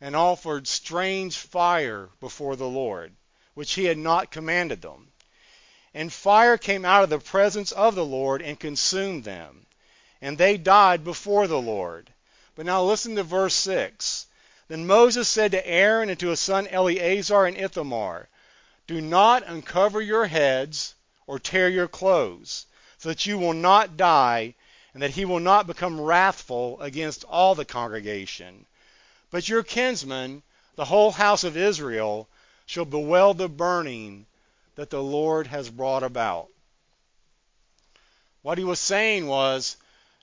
and 0.00 0.14
offered 0.14 0.68
strange 0.68 1.36
fire 1.36 2.10
before 2.20 2.54
the 2.54 2.68
Lord, 2.68 3.16
which 3.54 3.72
he 3.72 3.86
had 3.86 3.98
not 3.98 4.30
commanded 4.30 4.82
them. 4.82 5.10
And 5.92 6.12
fire 6.12 6.56
came 6.56 6.84
out 6.84 7.02
of 7.02 7.10
the 7.10 7.18
presence 7.18 7.72
of 7.72 7.96
the 7.96 8.04
Lord 8.04 8.40
and 8.40 8.60
consumed 8.60 9.24
them, 9.24 9.66
and 10.22 10.38
they 10.38 10.56
died 10.56 11.02
before 11.02 11.48
the 11.48 11.60
Lord. 11.60 12.12
But 12.54 12.66
now 12.66 12.84
listen 12.84 13.16
to 13.16 13.24
verse 13.24 13.56
6. 13.56 14.26
Then 14.68 14.86
Moses 14.86 15.28
said 15.28 15.50
to 15.50 15.66
Aaron 15.66 16.08
and 16.08 16.20
to 16.20 16.28
his 16.28 16.38
son 16.38 16.68
Eleazar 16.68 17.46
and 17.46 17.56
Ithamar, 17.56 18.28
Do 18.86 19.00
not 19.00 19.42
uncover 19.44 20.00
your 20.00 20.26
heads 20.26 20.94
or 21.30 21.38
tear 21.38 21.68
your 21.68 21.86
clothes, 21.86 22.66
so 22.98 23.08
that 23.08 23.24
you 23.24 23.38
will 23.38 23.52
not 23.52 23.96
die, 23.96 24.52
and 24.92 25.00
that 25.00 25.12
he 25.12 25.24
will 25.24 25.38
not 25.38 25.64
become 25.64 26.00
wrathful 26.00 26.80
against 26.80 27.22
all 27.22 27.54
the 27.54 27.64
congregation. 27.64 28.66
But 29.30 29.48
your 29.48 29.62
kinsmen, 29.62 30.42
the 30.74 30.86
whole 30.86 31.12
house 31.12 31.44
of 31.44 31.56
Israel, 31.56 32.28
shall 32.66 32.84
bewail 32.84 33.32
the 33.32 33.48
burning 33.48 34.26
that 34.74 34.90
the 34.90 35.00
Lord 35.00 35.46
has 35.46 35.70
brought 35.70 36.02
about. 36.02 36.48
What 38.42 38.58
he 38.58 38.64
was 38.64 38.80
saying 38.80 39.28
was, 39.28 39.76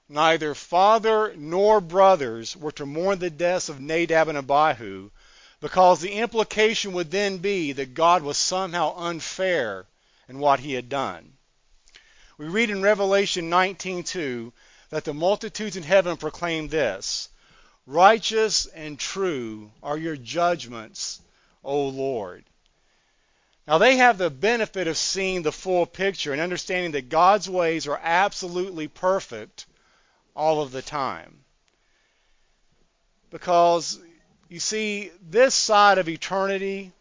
neither 0.10 0.54
father 0.54 1.34
nor 1.38 1.80
brothers 1.80 2.54
were 2.58 2.74
to 2.74 2.86
mourn 2.86 3.20
the 3.20 3.30
deaths 3.30 3.70
of 3.70 3.80
Nadab 3.80 4.28
and 4.28 4.38
Abihu, 4.38 5.10
because 5.62 6.02
the 6.02 6.12
implication 6.12 6.92
would 6.92 7.12
then 7.12 7.38
be 7.38 7.72
that 7.72 7.94
God 7.94 8.24
was 8.24 8.38
somehow 8.38 8.94
unfair 8.98 9.86
in 10.27 10.39
what 10.39 10.60
he 10.60 10.74
had 10.74 10.89
done. 10.89 11.34
We 12.38 12.48
read 12.48 12.69
in 12.69 12.81
Revelation 12.81 13.50
19:2 13.50 14.51
that 14.89 15.03
the 15.03 15.13
multitudes 15.13 15.75
in 15.75 15.84
heaven 15.84 16.17
proclaim 16.17 16.67
this, 16.67 17.29
Righteous 17.86 18.65
and 18.65 19.00
true 19.00 19.72
are 19.81 19.98
your 19.98 20.17
judgments, 20.17 21.22
O 21.63 21.88
Lord. 21.88 22.43
Now, 23.65 23.77
they 23.77 23.96
have 23.98 24.17
the 24.17 24.29
benefit 24.29 24.88
of 24.88 24.98
seeing 24.98 25.41
the 25.41 25.51
full 25.51 25.86
picture 25.86 26.31
and 26.31 26.41
understanding 26.41 26.91
that 26.91 27.10
God's 27.10 27.50
ways 27.50 27.88
are 27.88 28.00
absolutely 28.01 28.88
perfect 28.88 29.65
all 30.36 30.62
of 30.62 30.72
the 30.72 30.81
time. 30.81 31.43
Because, 33.29 34.00
you 34.48 34.60
see, 34.60 35.12
this 35.22 35.55
side 35.55 35.98
of 35.98 36.07
eternity, 36.07 36.91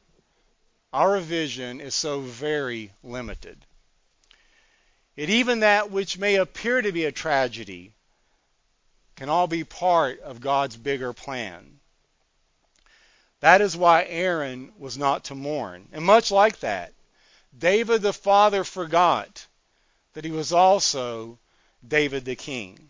our 0.96 1.18
vision 1.18 1.78
is 1.78 1.94
so 1.94 2.20
very 2.20 2.90
limited. 3.04 3.58
It 5.14 5.28
even 5.28 5.60
that 5.60 5.90
which 5.90 6.16
may 6.16 6.36
appear 6.36 6.80
to 6.80 6.90
be 6.90 7.04
a 7.04 7.12
tragedy 7.12 7.92
can 9.14 9.28
all 9.28 9.46
be 9.46 9.62
part 9.62 10.20
of 10.20 10.40
God's 10.40 10.78
bigger 10.78 11.12
plan. 11.12 11.80
That 13.40 13.60
is 13.60 13.76
why 13.76 14.04
Aaron 14.04 14.72
was 14.78 14.96
not 14.96 15.24
to 15.24 15.34
mourn. 15.34 15.86
And 15.92 16.02
much 16.02 16.30
like 16.30 16.60
that, 16.60 16.94
David 17.56 18.00
the 18.00 18.14
father 18.14 18.64
forgot 18.64 19.46
that 20.14 20.24
he 20.24 20.30
was 20.30 20.50
also 20.50 21.38
David 21.86 22.24
the 22.24 22.36
king, 22.36 22.88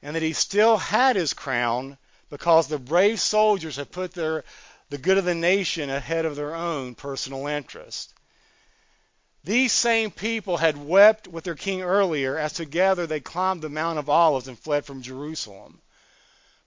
and 0.00 0.16
that 0.16 0.22
he 0.22 0.32
still 0.32 0.78
had 0.78 1.16
his 1.16 1.34
crown 1.34 1.98
because 2.30 2.66
the 2.66 2.78
brave 2.78 3.20
soldiers 3.20 3.76
had 3.76 3.92
put 3.92 4.14
their, 4.14 4.42
the 4.90 4.98
good 4.98 5.18
of 5.18 5.24
the 5.24 5.34
nation 5.34 5.90
ahead 5.90 6.24
of 6.24 6.36
their 6.36 6.54
own 6.54 6.94
personal 6.94 7.46
interest. 7.46 8.12
These 9.44 9.72
same 9.72 10.10
people 10.10 10.56
had 10.56 10.76
wept 10.76 11.28
with 11.28 11.44
their 11.44 11.54
king 11.54 11.82
earlier 11.82 12.38
as 12.38 12.52
together 12.52 13.06
they 13.06 13.20
climbed 13.20 13.60
the 13.60 13.68
Mount 13.68 13.98
of 13.98 14.08
Olives 14.08 14.48
and 14.48 14.58
fled 14.58 14.86
from 14.86 15.02
Jerusalem. 15.02 15.80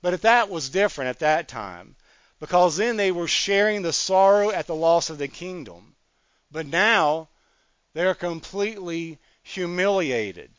But 0.02 0.22
that 0.22 0.50
was 0.50 0.70
different 0.70 1.10
at 1.10 1.20
that 1.20 1.48
time, 1.48 1.96
because 2.40 2.78
then 2.78 2.98
they 2.98 3.12
were 3.12 3.28
sharing 3.28 3.82
the 3.82 3.94
sorrow 3.94 4.52
at 4.52 4.68
the 4.68 4.76
loss 4.76 5.10
of 5.10 5.18
the 5.18 5.28
kingdom. 5.28 5.96
But 6.52 6.68
now 6.68 7.30
they're 7.94 8.14
completely 8.14 9.18
humiliated. 9.42 10.52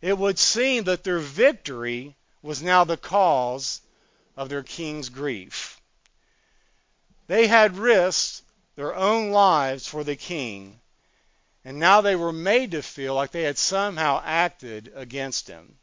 It 0.00 0.16
would 0.16 0.38
seem 0.38 0.84
that 0.84 1.02
their 1.02 1.18
victory 1.18 2.14
was 2.40 2.62
now 2.62 2.84
the 2.84 2.96
cause 2.96 3.80
of 4.36 4.48
their 4.48 4.62
king's 4.62 5.08
grief. 5.08 5.77
They 7.28 7.46
had 7.46 7.78
risked 7.78 8.42
their 8.74 8.94
own 8.94 9.30
lives 9.30 9.86
for 9.86 10.02
the 10.02 10.16
king 10.16 10.80
and 11.68 11.78
now 11.78 12.00
they 12.00 12.16
were 12.16 12.32
made 12.32 12.70
to 12.70 12.82
feel 12.82 13.14
like 13.14 13.30
they 13.30 13.42
had 13.42 13.58
somehow 13.58 14.22
acted 14.24 14.90
against 14.94 15.48
him. 15.48 15.76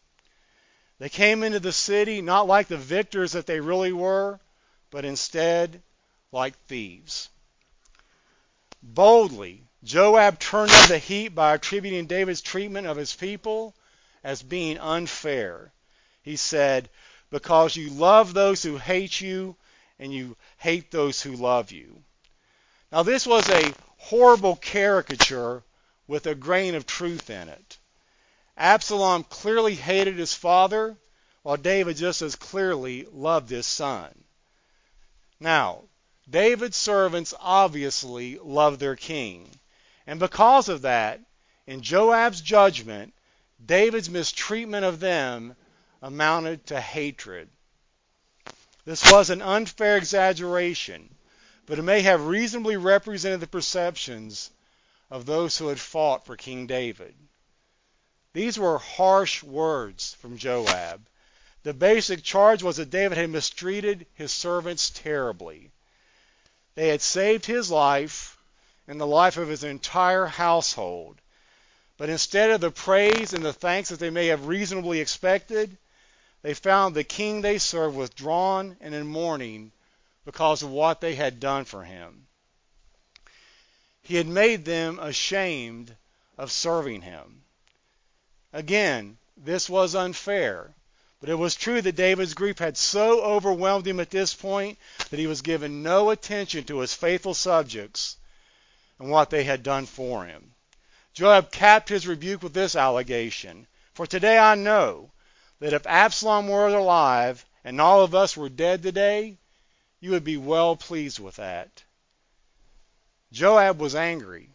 They 0.98 1.10
came 1.10 1.44
into 1.44 1.60
the 1.60 1.72
city 1.72 2.24
not 2.24 2.48
like 2.48 2.68
the 2.68 2.78
victors 2.78 3.34
that 3.34 3.46
they 3.46 3.60
really 3.60 3.92
were, 3.92 4.40
but 4.90 5.06
instead 5.06 5.84
like 6.32 6.58
thieves. 6.66 7.30
Boldly, 8.82 9.62
Joab 9.84 10.40
turned 10.40 10.72
up 10.72 10.88
the 10.88 10.98
heat 10.98 11.30
by 11.30 11.54
attributing 11.54 12.08
David's 12.08 12.42
treatment 12.42 12.88
of 12.88 12.98
his 12.98 13.14
people 13.14 13.76
as 14.24 14.42
being 14.42 14.80
unfair. 14.80 15.72
He 16.24 16.36
said, 16.36 16.90
Because 17.30 17.76
you 17.76 17.92
love 17.92 18.34
those 18.34 18.64
who 18.64 18.78
hate 18.78 19.22
you, 19.22 19.56
and 20.00 20.14
you 20.14 20.36
hate 20.58 20.92
those 20.92 21.22
who 21.22 21.36
love 21.36 21.72
you. 21.72 22.04
Now, 22.92 23.04
this 23.04 23.26
was 23.26 23.50
a 23.50 23.74
horrible 23.98 24.56
caricature 24.56 25.64
with 26.08 26.28
a 26.28 26.36
grain 26.36 26.76
of 26.76 26.86
truth 26.86 27.30
in 27.30 27.50
it. 27.50 27.78
Absalom 28.58 29.24
clearly 29.24 29.76
hated 29.76 30.18
his 30.18 30.34
father, 30.34 30.98
while 31.44 31.58
David 31.58 31.98
just 31.98 32.22
as 32.22 32.36
clearly 32.36 33.06
loved 33.12 33.50
his 33.50 33.66
son. 33.66 34.24
Now, 35.40 35.84
David's 36.30 36.78
servants 36.78 37.34
obviously 37.40 38.40
loved 38.40 38.80
their 38.80 38.96
king, 38.96 39.50
and 40.08 40.20
because 40.20 40.70
of 40.70 40.84
that, 40.84 41.20
in 41.68 41.82
Joab's 41.82 42.42
judgment, 42.42 43.14
David's 43.64 44.10
mistreatment 44.10 44.86
of 44.86 45.00
them 45.00 45.56
amounted 46.02 46.66
to 46.68 46.80
hatred. 46.80 47.50
This 48.86 49.12
was 49.12 49.32
an 49.32 49.42
unfair 49.42 49.98
exaggeration, 49.98 51.16
but 51.66 51.80
it 51.80 51.82
may 51.82 52.02
have 52.02 52.28
reasonably 52.28 52.78
represented 52.78 53.40
the 53.40 53.48
perceptions 53.48 54.52
of 55.10 55.26
those 55.26 55.58
who 55.58 55.70
had 55.70 55.80
fought 55.80 56.24
for 56.24 56.38
King 56.38 56.68
David. 56.68 57.16
These 58.34 58.60
were 58.60 58.78
harsh 58.78 59.42
words 59.42 60.14
from 60.14 60.38
Joab. 60.38 61.08
The 61.64 61.74
basic 61.74 62.24
charge 62.24 62.62
was 62.62 62.78
that 62.78 62.92
David 62.92 63.18
had 63.18 63.32
mistreated 63.32 64.06
his 64.14 64.32
servants 64.32 64.92
terribly. 64.92 65.72
They 66.76 66.90
had 66.90 67.02
saved 67.02 67.48
his 67.48 67.72
life 67.72 68.38
and 68.88 69.02
the 69.02 69.08
life 69.08 69.38
of 69.38 69.48
his 69.48 69.64
entire 69.64 70.28
household. 70.28 71.22
But 71.98 72.10
instead 72.10 72.52
of 72.52 72.62
the 72.62 72.70
praise 72.70 73.34
and 73.34 73.44
the 73.44 73.54
thanks 73.54 73.90
that 73.90 74.00
they 74.00 74.12
may 74.12 74.28
have 74.28 74.46
reasonably 74.46 75.00
expected, 75.00 75.76
they 76.46 76.54
found 76.54 76.94
the 76.94 77.04
king 77.04 77.42
they 77.42 77.58
served 77.58 77.96
withdrawn 77.96 78.78
and 78.80 78.94
in 78.94 79.08
mourning 79.08 79.72
because 80.26 80.62
of 80.62 80.70
what 80.70 81.02
they 81.02 81.16
had 81.16 81.40
done 81.40 81.66
for 81.66 81.84
him. 81.84 82.28
He 84.04 84.18
had 84.18 84.28
made 84.28 84.64
them 84.64 85.00
ashamed 85.00 85.96
of 86.38 86.52
serving 86.52 87.02
him. 87.02 87.42
Again, 88.54 89.18
this 89.36 89.68
was 89.68 89.96
unfair, 89.96 90.76
but 91.20 91.30
it 91.30 91.34
was 91.34 91.56
true 91.56 91.82
that 91.82 91.96
David's 91.96 92.36
grief 92.36 92.60
had 92.60 92.78
so 92.78 93.24
overwhelmed 93.24 93.88
him 93.88 94.00
at 94.00 94.12
this 94.12 94.36
point 94.36 94.78
that 95.10 95.20
he 95.20 95.26
was 95.26 95.42
given 95.42 95.82
no 95.82 96.12
attention 96.12 96.64
to 96.66 96.78
his 96.82 96.94
faithful 96.94 97.34
subjects 97.34 98.18
and 99.00 99.10
what 99.10 99.32
they 99.32 99.46
had 99.46 99.64
done 99.64 99.88
for 99.88 100.28
him. 100.28 100.54
Joab 101.12 101.52
capped 101.52 101.90
his 101.90 102.06
rebuke 102.06 102.44
with 102.44 102.54
this 102.54 102.76
allegation 102.76 103.66
For 103.96 104.06
today 104.06 104.38
I 104.38 104.54
know 104.54 105.10
that 105.60 105.74
if 105.74 105.86
Absalom 105.88 106.48
were 106.48 106.68
alive 106.68 107.46
and 107.64 107.80
all 107.80 108.04
of 108.04 108.14
us 108.14 108.36
were 108.36 108.50
dead 108.50 108.84
today, 108.84 109.38
you 110.00 110.12
would 110.12 110.24
be 110.24 110.38
well 110.38 110.76
pleased 110.76 111.20
with 111.20 111.38
that. 111.38 111.84
Joab 113.32 113.80
was 113.80 113.96
angry. 113.96 114.50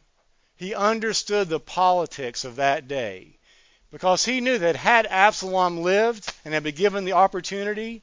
He 0.56 0.74
understood 0.74 1.48
the 1.48 1.60
politics 1.60 2.44
of 2.44 2.56
that 2.56 2.86
day 2.86 3.38
because 3.90 4.24
he 4.24 4.40
knew 4.40 4.58
that 4.58 4.76
had 4.76 5.06
Absalom 5.06 5.82
lived 5.82 6.32
and 6.44 6.54
had 6.54 6.62
been 6.62 6.74
given 6.74 7.04
the 7.04 7.12
opportunity, 7.12 8.02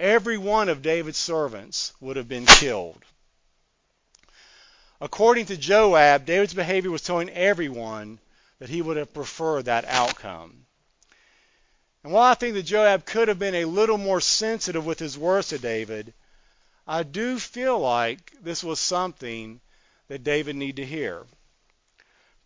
every 0.00 0.36
one 0.36 0.68
of 0.68 0.82
David's 0.82 1.18
servants 1.18 1.92
would 2.00 2.16
have 2.16 2.28
been 2.28 2.46
killed. 2.46 3.04
According 5.00 5.46
to 5.46 5.56
Joab, 5.56 6.26
David's 6.26 6.54
behavior 6.54 6.90
was 6.90 7.02
telling 7.02 7.30
everyone 7.30 8.18
that 8.58 8.68
he 8.68 8.82
would 8.82 8.96
have 8.96 9.14
preferred 9.14 9.64
that 9.64 9.84
outcome. 9.84 10.66
And 12.04 12.12
while 12.12 12.30
I 12.30 12.34
think 12.34 12.54
that 12.54 12.64
Joab 12.64 13.04
could 13.04 13.28
have 13.28 13.38
been 13.38 13.54
a 13.54 13.64
little 13.64 13.98
more 13.98 14.20
sensitive 14.20 14.84
with 14.84 14.98
his 14.98 15.16
words 15.16 15.48
to 15.48 15.58
David, 15.58 16.12
I 16.86 17.04
do 17.04 17.38
feel 17.38 17.78
like 17.78 18.32
this 18.42 18.64
was 18.64 18.80
something 18.80 19.60
that 20.08 20.24
David 20.24 20.56
needed 20.56 20.82
to 20.82 20.86
hear. 20.86 21.24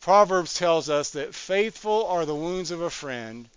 Proverbs 0.00 0.54
tells 0.54 0.90
us 0.90 1.10
that 1.10 1.34
faithful 1.34 2.06
are 2.06 2.26
the 2.26 2.34
wounds 2.34 2.70
of 2.70 2.82
a 2.82 2.90
friend, 2.90 3.48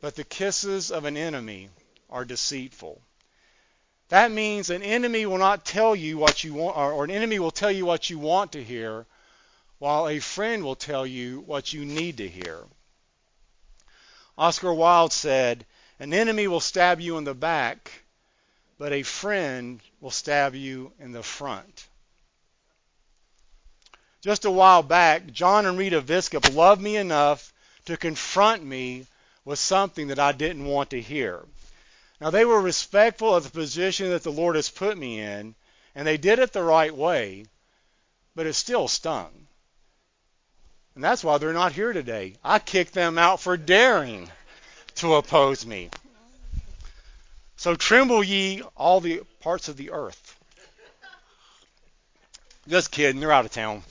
but 0.00 0.14
the 0.14 0.24
kisses 0.24 0.92
of 0.92 1.04
an 1.04 1.16
enemy 1.16 1.70
are 2.10 2.24
deceitful. 2.24 3.00
That 4.10 4.30
means 4.30 4.70
an 4.70 4.82
enemy 4.82 5.24
will 5.24 5.38
not 5.38 5.64
tell 5.64 5.96
you 5.96 6.18
what 6.18 6.44
you 6.44 6.54
want, 6.54 6.76
or 6.76 7.02
an 7.04 7.10
enemy 7.10 7.38
will 7.38 7.50
tell 7.50 7.70
you 7.70 7.86
what 7.86 8.10
you 8.10 8.18
want 8.18 8.52
to 8.52 8.62
hear, 8.62 9.06
while 9.78 10.06
a 10.06 10.18
friend 10.18 10.62
will 10.64 10.76
tell 10.76 11.06
you 11.06 11.40
what 11.40 11.72
you 11.72 11.84
need 11.84 12.18
to 12.18 12.28
hear. 12.28 12.58
Oscar 14.38 14.72
Wilde 14.72 15.12
said, 15.12 15.66
An 15.98 16.14
enemy 16.14 16.48
will 16.48 16.60
stab 16.60 17.00
you 17.00 17.18
in 17.18 17.24
the 17.24 17.34
back, 17.34 18.02
but 18.78 18.92
a 18.92 19.02
friend 19.02 19.80
will 20.00 20.10
stab 20.10 20.54
you 20.54 20.92
in 20.98 21.12
the 21.12 21.22
front. 21.22 21.88
Just 24.22 24.44
a 24.44 24.50
while 24.50 24.82
back, 24.82 25.26
John 25.32 25.66
and 25.66 25.78
Rita 25.78 26.00
Viscup 26.00 26.54
loved 26.54 26.82
me 26.82 26.96
enough 26.96 27.52
to 27.86 27.96
confront 27.96 28.62
me 28.62 29.06
with 29.44 29.58
something 29.58 30.08
that 30.08 30.18
I 30.18 30.32
didn't 30.32 30.66
want 30.66 30.90
to 30.90 31.00
hear. 31.00 31.44
Now, 32.20 32.30
they 32.30 32.44
were 32.44 32.60
respectful 32.60 33.34
of 33.34 33.44
the 33.44 33.50
position 33.50 34.10
that 34.10 34.22
the 34.22 34.32
Lord 34.32 34.56
has 34.56 34.68
put 34.68 34.98
me 34.98 35.20
in, 35.20 35.54
and 35.94 36.06
they 36.06 36.18
did 36.18 36.38
it 36.38 36.52
the 36.52 36.62
right 36.62 36.94
way, 36.94 37.46
but 38.34 38.46
it 38.46 38.52
still 38.52 38.88
stung. 38.88 39.46
And 40.94 41.04
that's 41.04 41.22
why 41.22 41.38
they're 41.38 41.52
not 41.52 41.72
here 41.72 41.92
today. 41.92 42.34
I 42.44 42.58
kicked 42.58 42.94
them 42.94 43.18
out 43.18 43.40
for 43.40 43.56
daring 43.56 44.30
to 44.96 45.14
oppose 45.14 45.64
me. 45.64 45.90
So 47.56 47.74
tremble 47.74 48.24
ye 48.24 48.62
all 48.76 49.00
the 49.00 49.22
parts 49.40 49.68
of 49.68 49.76
the 49.76 49.90
earth. 49.90 50.36
Just 52.68 52.90
kidding, 52.90 53.20
they're 53.20 53.32
out 53.32 53.44
of 53.44 53.52
town. 53.52 53.82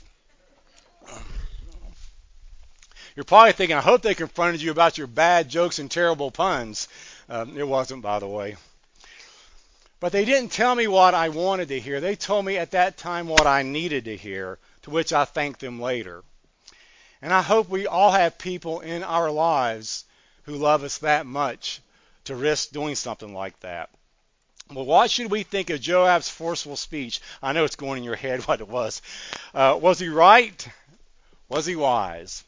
You're 3.16 3.24
probably 3.24 3.52
thinking, 3.52 3.76
I 3.76 3.80
hope 3.80 4.02
they 4.02 4.14
confronted 4.14 4.62
you 4.62 4.70
about 4.70 4.96
your 4.96 5.06
bad 5.06 5.48
jokes 5.48 5.78
and 5.78 5.90
terrible 5.90 6.30
puns. 6.30 6.88
Um, 7.28 7.58
it 7.58 7.66
wasn't, 7.66 8.02
by 8.02 8.18
the 8.18 8.28
way. 8.28 8.56
But 9.98 10.12
they 10.12 10.24
didn't 10.24 10.52
tell 10.52 10.74
me 10.74 10.86
what 10.86 11.12
I 11.14 11.28
wanted 11.28 11.68
to 11.68 11.80
hear. 11.80 12.00
They 12.00 12.16
told 12.16 12.44
me 12.44 12.56
at 12.56 12.70
that 12.70 12.96
time 12.96 13.28
what 13.28 13.46
I 13.46 13.62
needed 13.62 14.06
to 14.06 14.16
hear, 14.16 14.58
to 14.82 14.90
which 14.90 15.12
I 15.12 15.26
thanked 15.26 15.60
them 15.60 15.80
later. 15.80 16.22
And 17.22 17.32
I 17.34 17.42
hope 17.42 17.68
we 17.68 17.86
all 17.86 18.12
have 18.12 18.38
people 18.38 18.80
in 18.80 19.02
our 19.02 19.30
lives 19.30 20.04
who 20.44 20.56
love 20.56 20.84
us 20.84 20.98
that 20.98 21.26
much 21.26 21.80
to 22.24 22.34
risk 22.34 22.70
doing 22.70 22.94
something 22.94 23.34
like 23.34 23.58
that. 23.60 23.90
Well, 24.72 24.86
what 24.86 25.10
should 25.10 25.30
we 25.30 25.42
think 25.42 25.68
of 25.70 25.80
Joab's 25.80 26.28
forceful 26.28 26.76
speech? 26.76 27.20
I 27.42 27.52
know 27.52 27.64
it's 27.64 27.76
going 27.76 27.98
in 27.98 28.04
your 28.04 28.16
head 28.16 28.40
what 28.46 28.60
it 28.60 28.68
was. 28.68 29.02
Uh, 29.52 29.78
was 29.80 29.98
he 29.98 30.08
right? 30.08 30.66
Was 31.48 31.66
he 31.66 31.76
wise? 31.76 32.44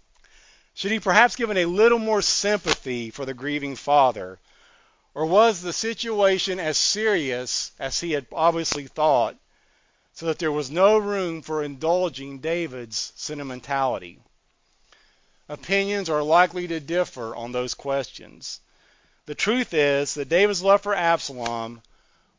Should 0.74 0.92
he 0.92 1.00
perhaps 1.00 1.36
given 1.36 1.58
a 1.58 1.66
little 1.66 1.98
more 1.98 2.22
sympathy 2.22 3.10
for 3.10 3.26
the 3.26 3.34
grieving 3.34 3.76
father? 3.76 4.38
Or 5.14 5.26
was 5.26 5.60
the 5.60 5.72
situation 5.72 6.58
as 6.58 6.78
serious 6.78 7.72
as 7.78 8.00
he 8.00 8.12
had 8.12 8.26
obviously 8.32 8.86
thought, 8.86 9.36
so 10.14 10.26
that 10.26 10.38
there 10.38 10.52
was 10.52 10.70
no 10.70 10.96
room 10.96 11.42
for 11.42 11.62
indulging 11.62 12.38
David's 12.38 13.12
sentimentality? 13.16 14.20
Opinions 15.48 16.08
are 16.08 16.22
likely 16.22 16.66
to 16.68 16.80
differ 16.80 17.34
on 17.34 17.52
those 17.52 17.74
questions. 17.74 18.60
The 19.26 19.34
truth 19.34 19.74
is 19.74 20.14
that 20.14 20.28
David's 20.28 20.62
love 20.62 20.82
for 20.82 20.94
Absalom 20.94 21.82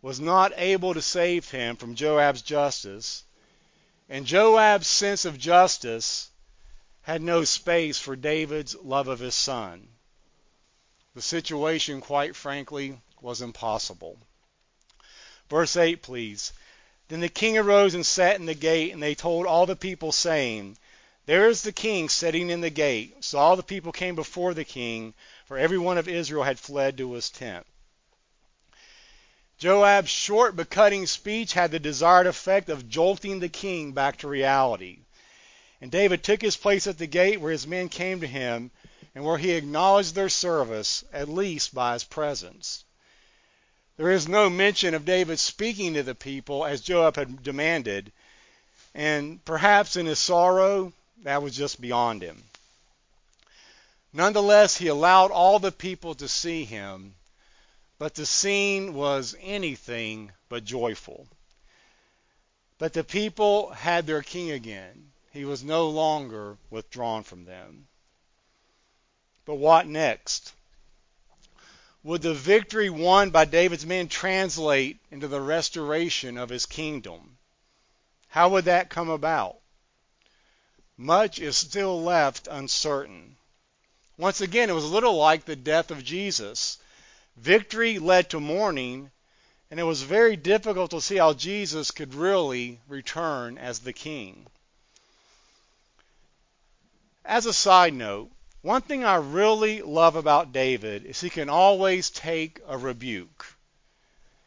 was 0.01 0.19
not 0.19 0.51
able 0.57 0.93
to 0.93 1.01
save 1.01 1.49
him 1.49 1.75
from 1.77 1.95
Joab's 1.95 2.41
justice, 2.41 3.23
and 4.09 4.25
Joab's 4.25 4.87
sense 4.87 5.25
of 5.25 5.37
justice 5.37 6.29
had 7.03 7.21
no 7.21 7.43
space 7.43 7.99
for 7.99 8.15
David's 8.15 8.75
love 8.75 9.07
of 9.07 9.19
his 9.19 9.35
son. 9.35 9.87
The 11.15 11.21
situation, 11.21 12.01
quite 12.01 12.35
frankly, 12.35 12.99
was 13.21 13.41
impossible. 13.41 14.17
Verse 15.49 15.77
8, 15.77 16.01
please. 16.01 16.51
Then 17.07 17.19
the 17.19 17.29
king 17.29 17.57
arose 17.57 17.93
and 17.93 18.05
sat 18.05 18.37
in 18.37 18.45
the 18.45 18.53
gate, 18.53 18.91
and 18.91 19.03
they 19.03 19.15
told 19.15 19.45
all 19.45 19.65
the 19.65 19.75
people, 19.75 20.11
saying, 20.11 20.77
There 21.25 21.47
is 21.47 21.61
the 21.61 21.71
king 21.71 22.09
sitting 22.09 22.49
in 22.49 22.59
the 22.59 22.69
gate. 22.69 23.23
So 23.23 23.39
all 23.39 23.55
the 23.55 23.63
people 23.63 23.93
came 23.93 24.15
before 24.15 24.53
the 24.53 24.65
king, 24.65 25.13
for 25.45 25.57
every 25.57 25.77
one 25.77 25.97
of 25.97 26.09
Israel 26.09 26.43
had 26.43 26.59
fled 26.59 26.97
to 26.97 27.13
his 27.13 27.29
tent. 27.29 27.65
Joab's 29.57 30.09
short 30.09 30.57
but 30.57 30.69
cutting 30.69 31.07
speech 31.07 31.53
had 31.53 31.71
the 31.71 31.79
desired 31.79 32.27
effect 32.27 32.67
of 32.67 32.89
jolting 32.89 33.39
the 33.39 33.47
king 33.47 33.93
back 33.93 34.17
to 34.17 34.27
reality. 34.27 34.99
And 35.79 35.89
David 35.89 36.23
took 36.23 36.41
his 36.41 36.57
place 36.57 36.87
at 36.87 36.97
the 36.97 37.07
gate 37.07 37.39
where 37.39 37.53
his 37.53 37.67
men 37.67 37.87
came 37.87 38.19
to 38.19 38.27
him, 38.27 38.71
and 39.15 39.23
where 39.23 39.37
he 39.37 39.51
acknowledged 39.51 40.15
their 40.15 40.27
service, 40.27 41.05
at 41.13 41.29
least 41.29 41.73
by 41.73 41.93
his 41.93 42.03
presence. 42.03 42.83
There 43.95 44.11
is 44.11 44.27
no 44.27 44.49
mention 44.49 44.93
of 44.93 45.05
David 45.05 45.39
speaking 45.39 45.93
to 45.93 46.03
the 46.03 46.15
people 46.15 46.65
as 46.65 46.81
Joab 46.81 47.15
had 47.15 47.43
demanded, 47.43 48.11
and 48.93 49.43
perhaps 49.45 49.95
in 49.95 50.05
his 50.05 50.19
sorrow, 50.19 50.91
that 51.23 51.41
was 51.41 51.55
just 51.55 51.81
beyond 51.81 52.21
him. 52.21 52.41
Nonetheless, 54.13 54.77
he 54.77 54.87
allowed 54.87 55.31
all 55.31 55.59
the 55.59 55.71
people 55.71 56.13
to 56.15 56.27
see 56.27 56.65
him, 56.65 57.15
but 57.97 58.15
the 58.15 58.25
scene 58.25 58.93
was 58.93 59.35
anything 59.41 60.31
but 60.49 60.63
joyful. 60.63 61.27
But 62.77 62.93
the 62.93 63.03
people 63.03 63.71
had 63.71 64.05
their 64.05 64.21
king 64.21 64.51
again 64.51 65.13
he 65.33 65.45
was 65.45 65.63
no 65.63 65.89
longer 65.89 66.57
withdrawn 66.69 67.23
from 67.23 67.45
them. 67.45 67.87
But 69.45 69.55
what 69.55 69.87
next? 69.87 70.53
Would 72.03 72.21
the 72.21 72.35
victory 72.35 72.91
won 72.91 73.31
by 73.31 73.45
David's 73.45 73.85
men 73.85 74.07
translate 74.07 74.99
into 75.09 75.27
the 75.27 75.41
restoration 75.41 76.37
of 76.37 76.49
his 76.49 76.67
kingdom? 76.67 77.37
How 78.27 78.49
would 78.49 78.65
that 78.65 78.91
come 78.91 79.09
about? 79.09 79.57
Much 80.97 81.39
is 81.39 81.57
still 81.57 82.01
left 82.01 82.47
uncertain. 82.47 83.35
Once 84.17 84.41
again, 84.41 84.69
it 84.69 84.73
was 84.73 84.83
a 84.83 84.93
little 84.93 85.15
like 85.15 85.45
the 85.45 85.55
death 85.55 85.89
of 85.89 86.03
Jesus. 86.03 86.77
Victory 87.35 87.97
led 87.97 88.29
to 88.29 88.39
mourning, 88.39 89.09
and 89.71 89.79
it 89.79 89.83
was 89.83 90.03
very 90.03 90.35
difficult 90.35 90.91
to 90.91 91.01
see 91.01 91.15
how 91.15 91.33
Jesus 91.33 91.89
could 91.89 92.13
really 92.13 92.79
return 92.87 93.57
as 93.57 93.79
the 93.79 93.93
king. 93.93 94.45
As 97.25 97.47
a 97.47 97.53
side 97.53 97.95
note, 97.95 98.29
one 98.61 98.83
thing 98.83 99.03
I 99.03 99.15
really 99.15 99.81
love 99.81 100.15
about 100.15 100.53
David 100.53 101.05
is 101.05 101.19
he 101.19 101.31
can 101.31 101.49
always 101.49 102.11
take 102.11 102.59
a 102.67 102.77
rebuke. 102.77 103.57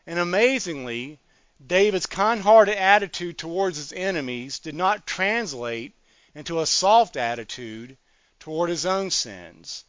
And 0.06 0.20
amazingly, 0.20 1.18
David's 1.66 2.06
kind 2.06 2.40
hearted 2.40 2.76
attitude 2.76 3.36
towards 3.36 3.78
his 3.78 3.92
enemies 3.92 4.60
did 4.60 4.76
not 4.76 5.08
translate 5.08 5.95
into 6.36 6.60
a 6.60 6.66
soft 6.66 7.16
attitude 7.16 7.96
toward 8.38 8.68
his 8.68 8.84
own 8.84 9.10
sins. 9.10 9.84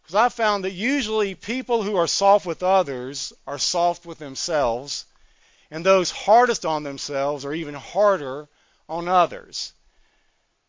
Because 0.00 0.14
I 0.14 0.30
found 0.30 0.64
that 0.64 0.72
usually 0.72 1.34
people 1.34 1.82
who 1.82 1.96
are 1.96 2.06
soft 2.06 2.46
with 2.46 2.62
others 2.62 3.34
are 3.46 3.58
soft 3.58 4.06
with 4.06 4.18
themselves, 4.18 5.04
and 5.70 5.84
those 5.84 6.10
hardest 6.10 6.64
on 6.64 6.82
themselves 6.82 7.44
are 7.44 7.52
even 7.52 7.74
harder 7.74 8.48
on 8.88 9.06
others. 9.06 9.74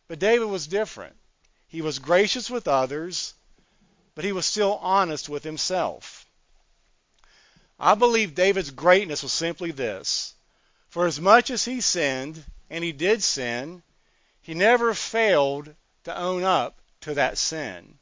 But 0.08 0.18
David 0.18 0.44
was 0.44 0.66
different. 0.66 1.16
He 1.66 1.80
was 1.80 1.98
gracious 1.98 2.50
with 2.50 2.68
others, 2.68 3.32
but 4.14 4.26
he 4.26 4.32
was 4.32 4.44
still 4.44 4.76
honest 4.82 5.30
with 5.30 5.42
himself. 5.42 6.26
I 7.78 7.94
believe 7.94 8.34
David's 8.34 8.70
greatness 8.70 9.22
was 9.22 9.32
simply 9.32 9.70
this. 9.70 10.34
For 10.90 11.06
as 11.06 11.18
much 11.18 11.48
as 11.48 11.64
he 11.64 11.80
sinned, 11.80 12.44
and 12.68 12.84
he 12.84 12.92
did 12.92 13.22
sin, 13.22 13.82
he 14.50 14.54
never 14.54 14.94
failed 14.94 15.76
to 16.02 16.18
own 16.18 16.42
up 16.42 16.80
to 17.00 17.14
that 17.14 17.38
sin. 17.38 17.96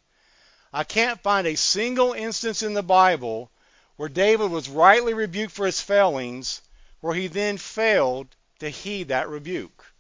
I 0.73 0.83
can't 0.83 1.23
find 1.23 1.47
a 1.47 1.55
single 1.55 2.15
instance 2.15 2.63
in 2.63 2.73
the 2.73 2.83
Bible 2.83 3.51
where 3.97 4.09
David 4.09 4.51
was 4.51 4.67
rightly 4.67 5.13
rebuked 5.13 5.53
for 5.53 5.67
his 5.67 5.83
failings, 5.83 6.63
where 7.03 7.15
he 7.15 7.27
then 7.27 7.59
failed 7.59 8.35
to 8.61 8.71
heed 8.71 9.09
that 9.09 9.29
rebuke. 9.29 9.93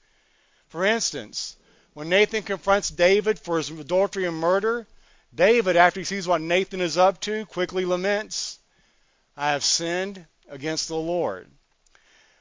For 0.70 0.86
instance, 0.86 1.56
when 1.92 2.08
Nathan 2.08 2.42
confronts 2.44 2.88
David 2.88 3.38
for 3.38 3.58
his 3.58 3.68
adultery 3.68 4.24
and 4.24 4.38
murder, 4.38 4.86
David, 5.34 5.76
after 5.76 6.00
he 6.00 6.04
sees 6.04 6.26
what 6.26 6.40
Nathan 6.40 6.80
is 6.80 6.96
up 6.96 7.20
to, 7.20 7.44
quickly 7.44 7.84
laments, 7.84 8.58
I 9.36 9.50
have 9.50 9.62
sinned 9.62 10.24
against 10.48 10.88
the 10.88 10.96
Lord. 10.96 11.50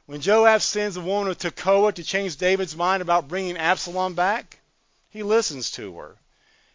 When 0.07 0.21
Joab 0.21 0.61
sends 0.61 0.95
a 0.95 1.01
woman 1.01 1.29
of 1.29 1.37
Tekoa 1.37 1.93
to 1.93 2.01
change 2.01 2.37
David's 2.37 2.77
mind 2.77 3.01
about 3.01 3.27
bringing 3.27 3.57
Absalom 3.57 4.13
back, 4.13 4.59
he 5.09 5.21
listens 5.21 5.69
to 5.71 5.97
her. 5.97 6.15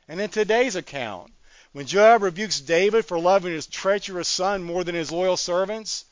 And 0.06 0.20
in 0.20 0.28
today's 0.28 0.76
account, 0.76 1.32
when 1.72 1.86
Joab 1.86 2.20
rebukes 2.20 2.60
David 2.60 3.06
for 3.06 3.18
loving 3.18 3.54
his 3.54 3.66
treacherous 3.66 4.28
son 4.28 4.62
more 4.62 4.84
than 4.84 4.94
his 4.94 5.10
loyal 5.10 5.38
servants, 5.38 6.04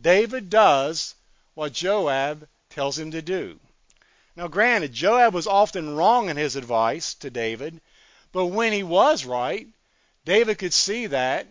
David 0.00 0.50
does 0.50 1.14
what 1.54 1.72
Joab 1.72 2.48
tells 2.68 2.98
him 2.98 3.12
to 3.12 3.22
do. 3.22 3.60
Now, 4.34 4.48
granted, 4.48 4.92
Joab 4.92 5.34
was 5.34 5.46
often 5.46 5.94
wrong 5.94 6.28
in 6.28 6.36
his 6.36 6.56
advice 6.56 7.14
to 7.14 7.30
David, 7.30 7.80
but 8.32 8.46
when 8.46 8.72
he 8.72 8.82
was 8.82 9.24
right, 9.24 9.68
David 10.24 10.58
could 10.58 10.74
see 10.74 11.06
that 11.06 11.46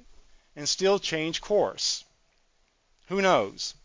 and 0.58 0.68
still 0.68 1.00
change 1.00 1.40
course. 1.40 2.04
Who 3.08 3.22
knows? 3.22 3.76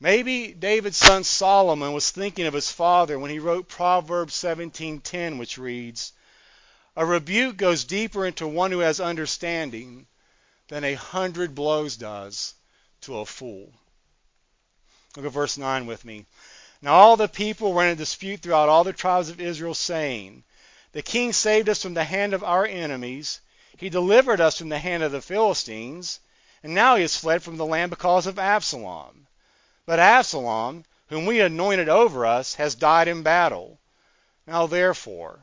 Maybe 0.00 0.52
David's 0.52 0.96
son 0.96 1.24
Solomon 1.24 1.92
was 1.92 2.12
thinking 2.12 2.46
of 2.46 2.54
his 2.54 2.70
father 2.70 3.18
when 3.18 3.32
he 3.32 3.40
wrote 3.40 3.66
Proverbs 3.66 4.32
17:10 4.34 5.38
which 5.38 5.58
reads, 5.58 6.12
"A 6.94 7.04
rebuke 7.04 7.56
goes 7.56 7.82
deeper 7.82 8.24
into 8.24 8.46
one 8.46 8.70
who 8.70 8.78
has 8.78 9.00
understanding 9.00 10.06
than 10.68 10.84
a 10.84 10.94
hundred 10.94 11.56
blows 11.56 11.96
does 11.96 12.54
to 13.00 13.18
a 13.18 13.26
fool." 13.26 13.72
Look 15.16 15.26
at 15.26 15.32
verse 15.32 15.58
9 15.58 15.84
with 15.84 16.04
me. 16.04 16.26
Now 16.80 16.94
all 16.94 17.16
the 17.16 17.26
people 17.26 17.72
were 17.72 17.84
in 17.84 17.90
a 17.90 17.96
dispute 17.96 18.40
throughout 18.40 18.68
all 18.68 18.84
the 18.84 18.92
tribes 18.92 19.30
of 19.30 19.40
Israel, 19.40 19.74
saying, 19.74 20.44
The 20.92 21.02
king 21.02 21.32
saved 21.32 21.68
us 21.68 21.82
from 21.82 21.94
the 21.94 22.04
hand 22.04 22.34
of 22.34 22.44
our 22.44 22.64
enemies. 22.64 23.40
He 23.76 23.88
delivered 23.88 24.40
us 24.40 24.58
from 24.58 24.68
the 24.68 24.78
hand 24.78 25.02
of 25.02 25.10
the 25.10 25.20
Philistines. 25.20 26.20
And 26.62 26.72
now 26.72 26.94
he 26.94 27.02
has 27.02 27.16
fled 27.16 27.42
from 27.42 27.56
the 27.56 27.66
land 27.66 27.90
because 27.90 28.28
of 28.28 28.38
Absalom. 28.38 29.26
But 29.88 30.00
Absalom, 30.00 30.84
whom 31.08 31.24
we 31.24 31.40
anointed 31.40 31.88
over 31.88 32.26
us, 32.26 32.56
has 32.56 32.74
died 32.74 33.08
in 33.08 33.22
battle. 33.22 33.78
Now 34.46 34.66
therefore, 34.66 35.40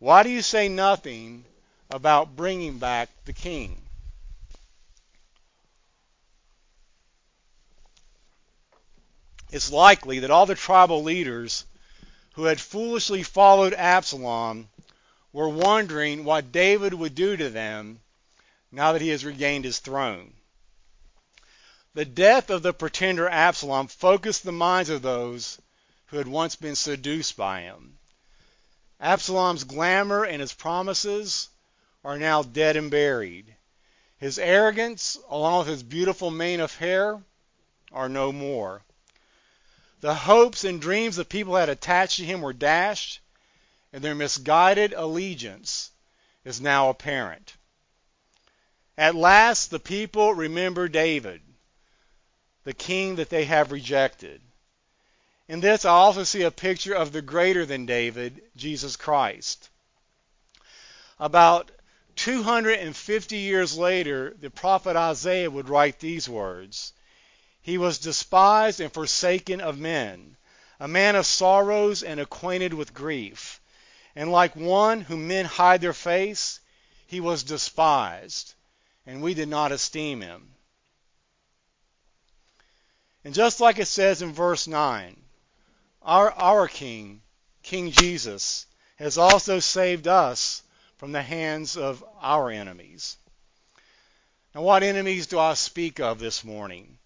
why 0.00 0.24
do 0.24 0.30
you 0.30 0.42
say 0.42 0.68
nothing 0.68 1.44
about 1.88 2.34
bringing 2.34 2.78
back 2.80 3.08
the 3.24 3.32
king? 3.32 3.80
it's 9.52 9.70
likely 9.70 10.18
that 10.18 10.30
all 10.32 10.44
the 10.44 10.56
tribal 10.56 11.04
leaders 11.04 11.64
who 12.32 12.44
had 12.46 12.60
foolishly 12.60 13.22
followed 13.22 13.74
Absalom 13.74 14.68
were 15.32 15.48
wondering 15.48 16.24
what 16.24 16.50
David 16.50 16.94
would 16.94 17.14
do 17.14 17.36
to 17.36 17.48
them 17.48 18.00
now 18.72 18.90
that 18.90 19.02
he 19.02 19.10
has 19.10 19.24
regained 19.24 19.64
his 19.64 19.78
throne. 19.78 20.34
The 21.98 22.04
death 22.04 22.48
of 22.48 22.62
the 22.62 22.72
pretender 22.72 23.28
Absalom 23.28 23.88
focused 23.88 24.44
the 24.44 24.52
minds 24.52 24.88
of 24.88 25.02
those 25.02 25.60
who 26.06 26.18
had 26.18 26.28
once 26.28 26.54
been 26.54 26.76
seduced 26.76 27.36
by 27.36 27.62
him. 27.62 27.98
Absalom's 29.00 29.64
glamour 29.64 30.22
and 30.22 30.40
his 30.40 30.52
promises 30.52 31.48
are 32.04 32.16
now 32.16 32.44
dead 32.44 32.76
and 32.76 32.88
buried. 32.88 33.56
His 34.16 34.38
arrogance, 34.38 35.18
along 35.28 35.58
with 35.58 35.66
his 35.66 35.82
beautiful 35.82 36.30
mane 36.30 36.60
of 36.60 36.76
hair, 36.76 37.20
are 37.90 38.08
no 38.08 38.30
more. 38.30 38.82
The 40.00 40.14
hopes 40.14 40.62
and 40.62 40.80
dreams 40.80 41.16
the 41.16 41.24
people 41.24 41.56
had 41.56 41.68
attached 41.68 42.18
to 42.18 42.24
him 42.24 42.42
were 42.42 42.52
dashed, 42.52 43.18
and 43.92 44.04
their 44.04 44.14
misguided 44.14 44.92
allegiance 44.92 45.90
is 46.44 46.60
now 46.60 46.90
apparent. 46.90 47.56
At 48.96 49.16
last, 49.16 49.72
the 49.72 49.80
people 49.80 50.32
remember 50.32 50.86
David, 50.86 51.42
the 52.64 52.74
king 52.74 53.16
that 53.16 53.30
they 53.30 53.44
have 53.44 53.72
rejected. 53.72 54.40
In 55.48 55.60
this, 55.60 55.84
I 55.84 55.90
also 55.90 56.24
see 56.24 56.42
a 56.42 56.50
picture 56.50 56.94
of 56.94 57.12
the 57.12 57.22
greater 57.22 57.64
than 57.64 57.86
David, 57.86 58.42
Jesus 58.56 58.96
Christ. 58.96 59.70
About 61.18 61.70
250 62.16 63.36
years 63.36 63.76
later, 63.76 64.36
the 64.40 64.50
prophet 64.50 64.96
Isaiah 64.96 65.50
would 65.50 65.68
write 65.68 66.00
these 66.00 66.28
words 66.28 66.92
he 67.68 67.76
was 67.76 67.98
despised 67.98 68.80
and 68.80 68.90
forsaken 68.90 69.60
of 69.60 69.78
men, 69.78 70.38
a 70.80 70.88
man 70.88 71.16
of 71.16 71.26
sorrows 71.26 72.02
and 72.02 72.18
acquainted 72.18 72.72
with 72.72 72.94
grief. 72.94 73.60
And 74.16 74.32
like 74.32 74.56
one 74.56 75.02
whom 75.02 75.28
men 75.28 75.44
hide 75.44 75.82
their 75.82 75.92
face, 75.92 76.60
he 77.06 77.20
was 77.20 77.42
despised, 77.42 78.54
and 79.04 79.20
we 79.20 79.34
did 79.34 79.48
not 79.48 79.70
esteem 79.70 80.22
him. 80.22 80.54
And 83.24 83.34
just 83.34 83.60
like 83.60 83.78
it 83.78 83.88
says 83.88 84.22
in 84.22 84.32
verse 84.32 84.66
9, 84.66 85.16
our, 86.02 86.30
our 86.32 86.68
King, 86.68 87.20
King 87.62 87.90
Jesus, 87.90 88.66
has 88.96 89.18
also 89.18 89.60
saved 89.60 90.06
us 90.06 90.62
from 90.96 91.12
the 91.12 91.22
hands 91.22 91.76
of 91.76 92.04
our 92.20 92.50
enemies. 92.50 93.16
Now, 94.54 94.62
what 94.62 94.82
enemies 94.82 95.26
do 95.26 95.38
I 95.38 95.54
speak 95.54 96.00
of 96.00 96.18
this 96.18 96.44
morning? 96.44 96.98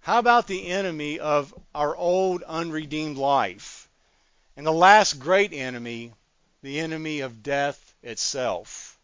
How 0.00 0.18
about 0.18 0.46
the 0.46 0.68
enemy 0.68 1.18
of 1.18 1.54
our 1.74 1.96
old 1.96 2.42
unredeemed 2.42 3.16
life? 3.16 3.88
And 4.56 4.66
the 4.66 4.72
last 4.72 5.18
great 5.18 5.52
enemy, 5.52 6.12
the 6.62 6.80
enemy 6.80 7.20
of 7.20 7.42
death 7.42 7.94
itself. 8.02 8.98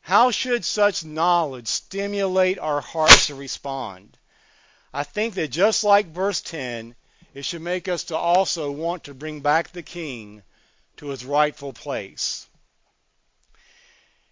How 0.00 0.30
should 0.30 0.64
such 0.64 1.04
knowledge 1.04 1.68
stimulate 1.68 2.58
our 2.58 2.80
hearts 2.80 3.28
to 3.28 3.34
respond? 3.34 4.18
I 4.94 5.04
think 5.04 5.34
that 5.34 5.48
just 5.48 5.84
like 5.84 6.06
verse 6.06 6.40
10, 6.42 6.94
it 7.34 7.44
should 7.44 7.62
make 7.62 7.88
us 7.88 8.04
to 8.04 8.16
also 8.16 8.70
want 8.70 9.04
to 9.04 9.14
bring 9.14 9.40
back 9.40 9.72
the 9.72 9.82
king 9.82 10.42
to 10.98 11.08
his 11.08 11.24
rightful 11.24 11.72
place. 11.72 12.46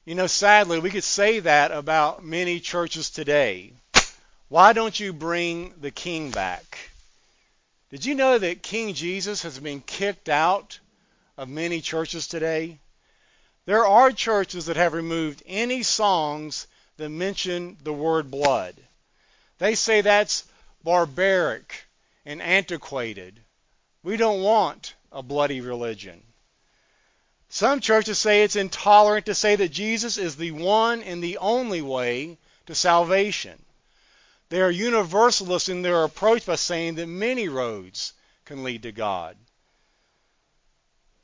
You 0.04 0.14
know, 0.14 0.26
sadly, 0.26 0.78
we 0.78 0.90
could 0.90 1.04
say 1.04 1.40
that 1.40 1.70
about 1.70 2.24
many 2.24 2.60
churches 2.60 3.10
today. 3.10 3.72
Why 4.48 4.72
don't 4.72 4.98
you 4.98 5.12
bring 5.12 5.72
the 5.80 5.90
king 5.90 6.30
back? 6.30 6.90
Did 7.90 8.04
you 8.04 8.14
know 8.14 8.38
that 8.38 8.62
King 8.62 8.94
Jesus 8.94 9.42
has 9.42 9.58
been 9.58 9.80
kicked 9.80 10.28
out 10.28 10.78
of 11.36 11.48
many 11.48 11.80
churches 11.80 12.28
today? 12.28 12.78
There 13.66 13.84
are 13.84 14.12
churches 14.12 14.66
that 14.66 14.76
have 14.76 14.92
removed 14.92 15.42
any 15.44 15.82
songs 15.82 16.66
that 16.98 17.08
mention 17.08 17.78
the 17.82 17.92
word 17.92 18.30
blood. 18.30 18.76
They 19.58 19.74
say 19.74 20.00
that's 20.02 20.44
barbaric 20.82 21.84
and 22.24 22.40
antiquated. 22.40 23.40
We 24.02 24.16
don't 24.16 24.42
want 24.42 24.94
a 25.12 25.22
bloody 25.22 25.60
religion. 25.60 26.22
Some 27.48 27.80
churches 27.80 28.18
say 28.18 28.44
it's 28.44 28.56
intolerant 28.56 29.26
to 29.26 29.34
say 29.34 29.56
that 29.56 29.72
Jesus 29.72 30.16
is 30.16 30.36
the 30.36 30.52
one 30.52 31.02
and 31.02 31.22
the 31.22 31.38
only 31.38 31.82
way 31.82 32.38
to 32.66 32.74
salvation. 32.74 33.60
They 34.50 34.60
are 34.60 34.70
universalists 34.70 35.68
in 35.68 35.82
their 35.82 36.04
approach 36.04 36.46
by 36.46 36.56
saying 36.56 36.94
that 36.96 37.06
many 37.06 37.48
roads 37.48 38.12
can 38.44 38.62
lead 38.62 38.82
to 38.84 38.92
God. 38.92 39.36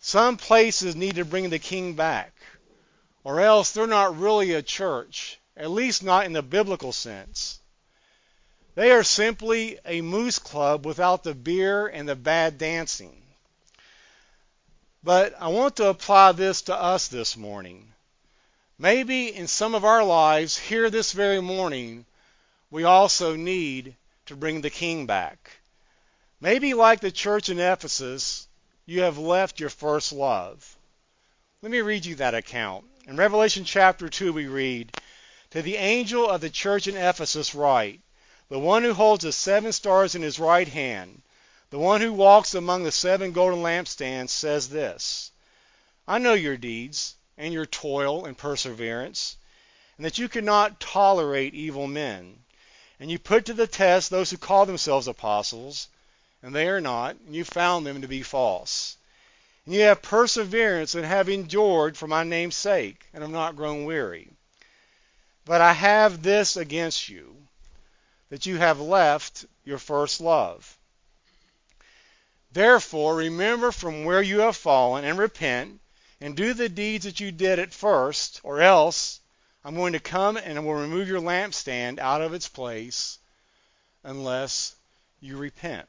Some 0.00 0.36
places 0.36 0.94
need 0.94 1.16
to 1.16 1.24
bring 1.24 1.50
the 1.50 1.58
king 1.58 1.94
back, 1.94 2.32
or 3.24 3.40
else 3.40 3.70
they're 3.72 3.86
not 3.86 4.18
really 4.18 4.52
a 4.52 4.62
church, 4.62 5.40
at 5.56 5.70
least 5.70 6.02
not 6.02 6.26
in 6.26 6.32
the 6.32 6.42
biblical 6.42 6.92
sense. 6.92 7.60
They 8.76 8.92
are 8.92 9.02
simply 9.02 9.78
a 9.86 10.02
moose 10.02 10.38
club 10.38 10.84
without 10.84 11.24
the 11.24 11.34
beer 11.34 11.86
and 11.86 12.06
the 12.06 12.14
bad 12.14 12.58
dancing. 12.58 13.22
But 15.02 15.34
I 15.40 15.48
want 15.48 15.76
to 15.76 15.88
apply 15.88 16.32
this 16.32 16.60
to 16.62 16.74
us 16.74 17.08
this 17.08 17.38
morning. 17.38 17.94
Maybe 18.78 19.34
in 19.34 19.46
some 19.46 19.74
of 19.74 19.86
our 19.86 20.04
lives, 20.04 20.58
here 20.58 20.90
this 20.90 21.12
very 21.12 21.40
morning, 21.40 22.04
we 22.70 22.84
also 22.84 23.34
need 23.34 23.96
to 24.26 24.36
bring 24.36 24.60
the 24.60 24.68
king 24.68 25.06
back. 25.06 25.52
Maybe 26.38 26.74
like 26.74 27.00
the 27.00 27.10
church 27.10 27.48
in 27.48 27.58
Ephesus, 27.58 28.46
you 28.84 29.00
have 29.00 29.16
left 29.16 29.58
your 29.58 29.70
first 29.70 30.12
love. 30.12 30.76
Let 31.62 31.72
me 31.72 31.80
read 31.80 32.04
you 32.04 32.16
that 32.16 32.34
account. 32.34 32.84
In 33.06 33.16
Revelation 33.16 33.64
chapter 33.64 34.10
2, 34.10 34.34
we 34.34 34.48
read, 34.48 34.92
To 35.52 35.62
the 35.62 35.76
angel 35.76 36.28
of 36.28 36.42
the 36.42 36.50
church 36.50 36.86
in 36.86 36.94
Ephesus 36.94 37.54
write, 37.54 38.02
The 38.48 38.58
one 38.58 38.82
who 38.82 38.94
holds 38.94 39.24
the 39.24 39.32
seven 39.32 39.72
stars 39.72 40.14
in 40.14 40.22
his 40.22 40.38
right 40.38 40.68
hand, 40.68 41.22
the 41.70 41.78
one 41.78 42.00
who 42.00 42.12
walks 42.12 42.54
among 42.54 42.84
the 42.84 42.92
seven 42.92 43.32
golden 43.32 43.62
lampstands, 43.62 44.30
says 44.30 44.68
this 44.68 45.32
I 46.06 46.18
know 46.18 46.34
your 46.34 46.56
deeds, 46.56 47.16
and 47.36 47.52
your 47.52 47.66
toil 47.66 48.24
and 48.24 48.38
perseverance, 48.38 49.36
and 49.96 50.06
that 50.06 50.18
you 50.18 50.28
cannot 50.28 50.80
tolerate 50.80 51.54
evil 51.54 51.86
men 51.86 52.44
and 52.98 53.10
you 53.10 53.18
put 53.18 53.44
to 53.44 53.54
the 53.54 53.66
test 53.66 54.10
those 54.10 54.30
who 54.30 54.38
call 54.38 54.64
themselves 54.64 55.06
apostles, 55.06 55.88
and 56.42 56.54
they 56.54 56.68
are 56.68 56.80
not, 56.80 57.16
and 57.26 57.34
you 57.34 57.44
found 57.44 57.86
them 57.86 58.00
to 58.00 58.08
be 58.08 58.22
false. 58.22 58.96
And 59.64 59.74
you 59.74 59.82
have 59.82 60.00
perseverance 60.00 60.94
and 60.94 61.04
have 61.04 61.28
endured 61.28 61.96
for 61.96 62.06
my 62.06 62.24
name's 62.24 62.56
sake, 62.56 63.04
and 63.12 63.22
have 63.22 63.30
not 63.30 63.56
grown 63.56 63.84
weary. 63.84 64.30
But 65.44 65.60
I 65.60 65.74
have 65.74 66.22
this 66.22 66.56
against 66.56 67.08
you, 67.08 67.36
that 68.30 68.46
you 68.46 68.56
have 68.58 68.80
left 68.80 69.44
your 69.64 69.78
first 69.78 70.20
love. 70.20 70.76
Therefore, 72.52 73.16
remember 73.16 73.70
from 73.70 74.04
where 74.04 74.22
you 74.22 74.40
have 74.40 74.56
fallen 74.56 75.04
and 75.04 75.18
repent 75.18 75.80
and 76.20 76.36
do 76.36 76.54
the 76.54 76.68
deeds 76.68 77.04
that 77.04 77.20
you 77.20 77.30
did 77.30 77.58
at 77.58 77.74
first, 77.74 78.40
or 78.42 78.60
else 78.60 79.20
I'm 79.64 79.74
going 79.74 79.92
to 79.92 80.00
come 80.00 80.36
and 80.36 80.64
will 80.64 80.74
remove 80.74 81.08
your 81.08 81.20
lampstand 81.20 81.98
out 81.98 82.22
of 82.22 82.32
its 82.32 82.48
place 82.48 83.18
unless 84.02 84.74
you 85.20 85.36
repent. 85.36 85.88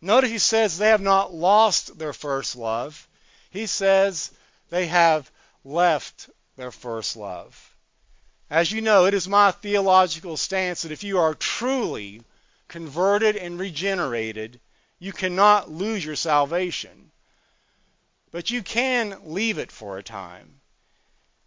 Notice 0.00 0.30
he 0.30 0.38
says 0.38 0.78
they 0.78 0.88
have 0.88 1.00
not 1.00 1.32
lost 1.32 1.98
their 1.98 2.12
first 2.12 2.56
love. 2.56 3.06
He 3.50 3.66
says 3.66 4.30
they 4.70 4.86
have 4.86 5.30
left 5.64 6.30
their 6.56 6.70
first 6.70 7.16
love. 7.16 7.75
As 8.48 8.70
you 8.70 8.80
know, 8.80 9.06
it 9.06 9.14
is 9.14 9.26
my 9.26 9.50
theological 9.50 10.36
stance 10.36 10.82
that 10.82 10.92
if 10.92 11.02
you 11.02 11.18
are 11.18 11.34
truly 11.34 12.22
converted 12.68 13.36
and 13.36 13.58
regenerated, 13.58 14.60
you 14.98 15.12
cannot 15.12 15.70
lose 15.70 16.04
your 16.04 16.16
salvation. 16.16 17.10
But 18.30 18.50
you 18.50 18.62
can 18.62 19.18
leave 19.24 19.58
it 19.58 19.72
for 19.72 19.98
a 19.98 20.02
time. 20.02 20.60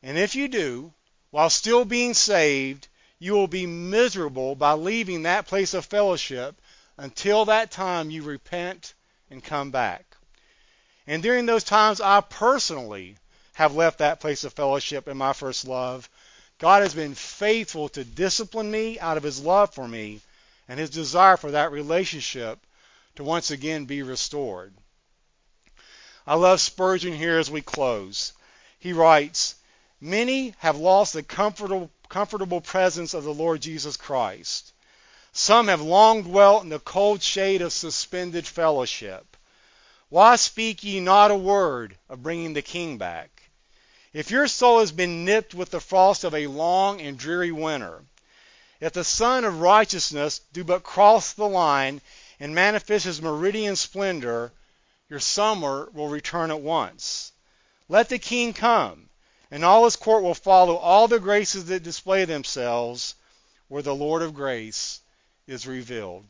And 0.04 0.18
if 0.18 0.36
you 0.36 0.48
do, 0.48 0.94
while 1.32 1.50
still 1.50 1.86
being 1.86 2.14
saved, 2.14 2.88
you 3.18 3.34
will 3.34 3.48
be 3.48 3.66
miserable 3.66 4.56
by 4.56 4.74
leaving 4.74 5.24
that 5.24 5.48
place 5.48 5.74
of 5.74 5.86
fellowship 5.86 6.60
until 6.98 7.46
that 7.46 7.72
time 7.72 8.10
you 8.10 8.24
repent 8.24 8.94
and 9.30 9.44
come 9.44 9.72
back. 9.72 10.18
And 11.08 11.24
during 11.24 11.46
those 11.46 11.64
times, 11.64 12.02
I 12.02 12.22
personally 12.22 13.18
have 13.54 13.76
left 13.76 14.00
that 14.00 14.20
place 14.20 14.44
of 14.44 14.54
fellowship 14.54 15.08
in 15.08 15.18
my 15.18 15.34
first 15.34 15.68
love. 15.68 16.10
God 16.60 16.82
has 16.82 16.94
been 16.94 17.16
faithful 17.16 17.88
to 17.90 18.04
discipline 18.04 18.70
me 18.70 19.00
out 19.00 19.16
of 19.16 19.24
his 19.24 19.40
love 19.40 19.74
for 19.74 19.88
me 19.88 20.20
and 20.68 20.80
his 20.80 20.90
desire 20.90 21.38
for 21.38 21.52
that 21.52 21.72
relationship 21.72 22.60
to 23.16 23.24
once 23.24 23.50
again 23.50 23.86
be 23.86 24.04
restored. 24.04 24.74
I 26.28 26.36
love 26.36 26.62
Spurgeon 26.62 27.14
here 27.14 27.40
as 27.40 27.50
we 27.50 27.62
close. 27.62 28.34
He 28.78 28.94
writes, 28.94 29.56
Many 30.02 30.54
have 30.60 30.78
lost 30.78 31.14
the 31.14 31.24
comfortable, 31.24 31.90
comfortable 32.10 32.62
presence 32.62 33.14
of 33.14 33.24
the 33.24 33.34
Lord 33.34 33.62
Jesus 33.62 33.98
Christ. 33.98 34.74
Some 35.32 35.70
have 35.70 35.82
long 35.82 36.24
dwelt 36.24 36.64
in 36.64 36.70
the 36.70 36.80
cold 36.80 37.24
shade 37.24 37.62
of 37.62 37.72
suspended 37.72 38.46
fellowship. 38.46 39.38
Why 40.10 40.36
speak 40.36 40.84
ye 40.84 41.00
not 41.00 41.32
a 41.32 41.36
word 41.36 41.98
of 42.10 42.22
bringing 42.22 42.54
the 42.54 42.62
King 42.62 42.98
back? 42.98 43.39
If 44.12 44.32
your 44.32 44.48
soul 44.48 44.80
has 44.80 44.92
been 44.92 45.24
nipped 45.24 45.54
with 45.54 45.70
the 45.70 45.80
frost 45.80 46.24
of 46.24 46.34
a 46.34 46.48
long 46.48 47.00
and 47.00 47.18
dreary 47.18 47.52
winter, 47.52 48.04
if 48.80 48.94
the 48.94 49.04
sun 49.04 49.44
of 49.46 49.62
righteousness 49.62 50.42
do 50.52 50.64
but 50.64 50.82
cross 50.82 51.34
the 51.34 51.48
line 51.48 52.02
and 52.40 52.56
manifest 52.56 53.06
his 53.06 53.22
meridian 53.22 53.76
splendor, 53.76 54.52
your 55.10 55.20
summer 55.20 55.90
will 55.94 56.08
return 56.08 56.50
at 56.50 56.62
once. 56.62 57.34
Let 57.88 58.10
the 58.10 58.18
king 58.18 58.52
come, 58.54 59.10
and 59.52 59.64
all 59.64 59.84
his 59.84 59.96
court 59.96 60.24
will 60.24 60.34
follow 60.34 60.78
all 60.78 61.08
the 61.08 61.20
graces 61.20 61.66
that 61.66 61.84
display 61.84 62.26
themselves 62.26 63.14
where 63.68 63.84
the 63.84 63.94
Lord 63.94 64.24
of 64.24 64.34
grace 64.34 65.02
is 65.46 65.68
revealed. 65.68 66.26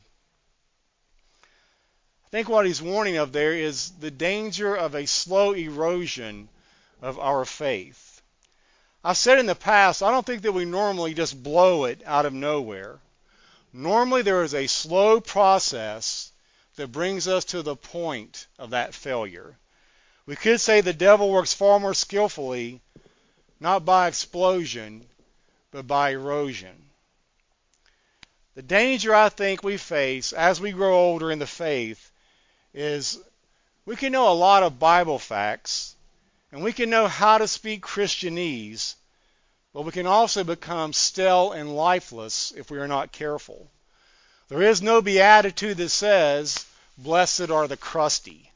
I 2.25 2.29
think 2.29 2.49
what 2.49 2.65
he's 2.65 2.81
warning 2.81 3.15
of 3.15 3.31
there 3.31 3.53
is 3.53 3.91
the 3.99 4.11
danger 4.11 4.75
of 4.75 4.95
a 4.95 5.07
slow 5.07 5.53
erosion 5.53 6.49
of 7.01 7.19
our 7.19 7.45
faith. 7.45 8.21
I've 9.03 9.17
said 9.17 9.39
in 9.39 9.45
the 9.45 9.55
past, 9.55 10.03
I 10.03 10.11
don't 10.11 10.25
think 10.25 10.41
that 10.41 10.51
we 10.51 10.65
normally 10.65 11.13
just 11.13 11.41
blow 11.41 11.85
it 11.85 12.01
out 12.05 12.25
of 12.25 12.33
nowhere. 12.33 12.99
Normally, 13.71 14.21
there 14.23 14.43
is 14.43 14.53
a 14.53 14.67
slow 14.67 15.21
process 15.21 16.31
that 16.75 16.91
brings 16.91 17.27
us 17.27 17.45
to 17.45 17.61
the 17.61 17.75
point 17.75 18.47
of 18.57 18.71
that 18.71 18.93
failure. 18.93 19.57
We 20.25 20.35
could 20.35 20.59
say 20.59 20.81
the 20.81 20.93
devil 20.93 21.29
works 21.29 21.53
far 21.53 21.79
more 21.79 21.93
skillfully, 21.93 22.81
not 23.59 23.85
by 23.85 24.07
explosion, 24.07 25.07
but 25.71 25.87
by 25.87 26.11
erosion. 26.11 26.89
The 28.55 28.61
danger 28.61 29.15
I 29.15 29.29
think 29.29 29.63
we 29.63 29.77
face 29.77 30.33
as 30.33 30.59
we 30.59 30.71
grow 30.71 30.97
older 30.97 31.31
in 31.31 31.39
the 31.39 31.47
faith 31.47 32.11
is 32.73 33.19
we 33.85 33.95
can 33.95 34.11
know 34.11 34.31
a 34.31 34.33
lot 34.33 34.63
of 34.63 34.79
Bible 34.79 35.19
facts 35.19 35.95
and 36.51 36.63
we 36.63 36.73
can 36.73 36.89
know 36.89 37.07
how 37.07 37.37
to 37.37 37.47
speak 37.47 37.81
Christianese, 37.81 38.95
but 39.73 39.83
we 39.83 39.91
can 39.91 40.07
also 40.07 40.43
become 40.43 40.93
stale 40.93 41.51
and 41.51 41.75
lifeless 41.75 42.51
if 42.55 42.71
we 42.71 42.79
are 42.79 42.87
not 42.87 43.11
careful. 43.11 43.69
There 44.47 44.63
is 44.63 44.81
no 44.81 45.01
beatitude 45.01 45.77
that 45.77 45.89
says, 45.89 46.65
Blessed 46.97 47.49
are 47.51 47.67
the 47.67 47.77
crusty. 47.77 48.51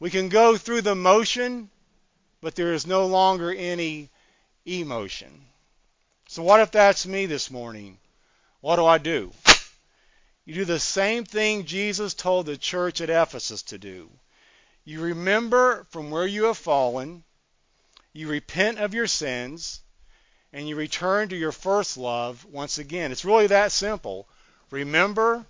We 0.00 0.10
can 0.10 0.28
go 0.28 0.56
through 0.56 0.82
the 0.82 0.94
motion, 0.94 1.70
but 2.40 2.56
there 2.56 2.72
is 2.72 2.86
no 2.86 3.06
longer 3.06 3.52
any 3.52 4.08
emotion. 4.66 5.46
So, 6.28 6.42
what 6.42 6.60
if 6.60 6.70
that's 6.70 7.06
me 7.06 7.26
this 7.26 7.50
morning? 7.50 7.98
What 8.60 8.76
do 8.76 8.86
I 8.86 8.98
do? 8.98 9.32
You 10.44 10.54
do 10.54 10.64
the 10.64 10.80
same 10.80 11.24
thing 11.24 11.64
Jesus 11.64 12.12
told 12.12 12.46
the 12.46 12.56
church 12.56 13.00
at 13.00 13.10
Ephesus 13.10 13.62
to 13.64 13.78
do. 13.78 14.10
You 14.84 15.00
remember 15.00 15.86
from 15.90 16.10
where 16.10 16.26
you 16.26 16.44
have 16.44 16.58
fallen, 16.58 17.24
you 18.12 18.28
repent 18.28 18.78
of 18.78 18.94
your 18.94 19.06
sins, 19.06 19.80
and 20.52 20.68
you 20.68 20.74
return 20.74 21.28
to 21.28 21.36
your 21.36 21.52
first 21.52 21.96
love 21.96 22.44
once 22.46 22.78
again. 22.78 23.12
It's 23.12 23.24
really 23.24 23.46
that 23.48 23.72
simple. 23.72 24.28
Remember, 24.70 25.46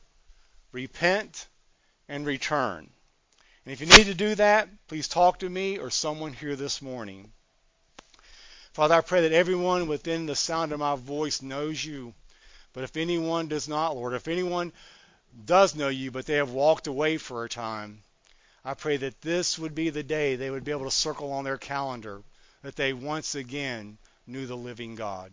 repent, 0.73 1.47
and 2.09 2.27
return. 2.27 2.91
And 3.65 3.73
if 3.73 3.81
you 3.81 3.87
need 3.87 4.07
to 4.07 4.15
do 4.15 4.35
that, 4.35 4.69
please 4.89 5.09
talk 5.09 5.39
to 5.39 5.49
me 5.49 5.79
or 5.79 5.91
someone 5.91 6.33
here 6.33 6.57
this 6.57 6.83
morning. 6.83 7.33
Father, 8.73 8.95
I 8.95 9.01
pray 9.01 9.23
that 9.23 9.33
everyone 9.33 9.89
within 9.89 10.27
the 10.27 10.37
sound 10.37 10.73
of 10.73 10.81
my 10.81 10.97
voice 10.97 11.43
knows 11.43 11.85
you. 11.85 12.15
But 12.73 12.85
if 12.85 12.97
anyone 12.97 13.49
does 13.49 13.69
not, 13.69 13.97
Lord, 13.97 14.15
if 14.15 14.29
anyone 14.29 14.73
does 15.45 15.75
know 15.75 15.89
you, 15.89 16.11
but 16.11 16.27
they 16.27 16.35
have 16.35 16.51
walked 16.51 16.87
away 16.87 17.17
for 17.17 17.45
a 17.45 17.49
time, 17.49 18.03
I 18.65 18.75
pray 18.75 18.99
that 18.99 19.23
this 19.23 19.59
would 19.59 19.75
be 19.75 19.91
the 19.91 20.03
day 20.03 20.37
they 20.37 20.51
would 20.51 20.65
be 20.65 20.71
able 20.71 20.85
to 20.85 20.91
circle 20.91 21.33
on 21.33 21.45
their 21.45 21.59
calendar 21.59 22.23
that 22.63 22.77
they 22.77 22.93
once 22.93 23.35
again 23.35 23.97
knew 24.27 24.47
the 24.47 24.57
living 24.57 24.95
God. 24.95 25.33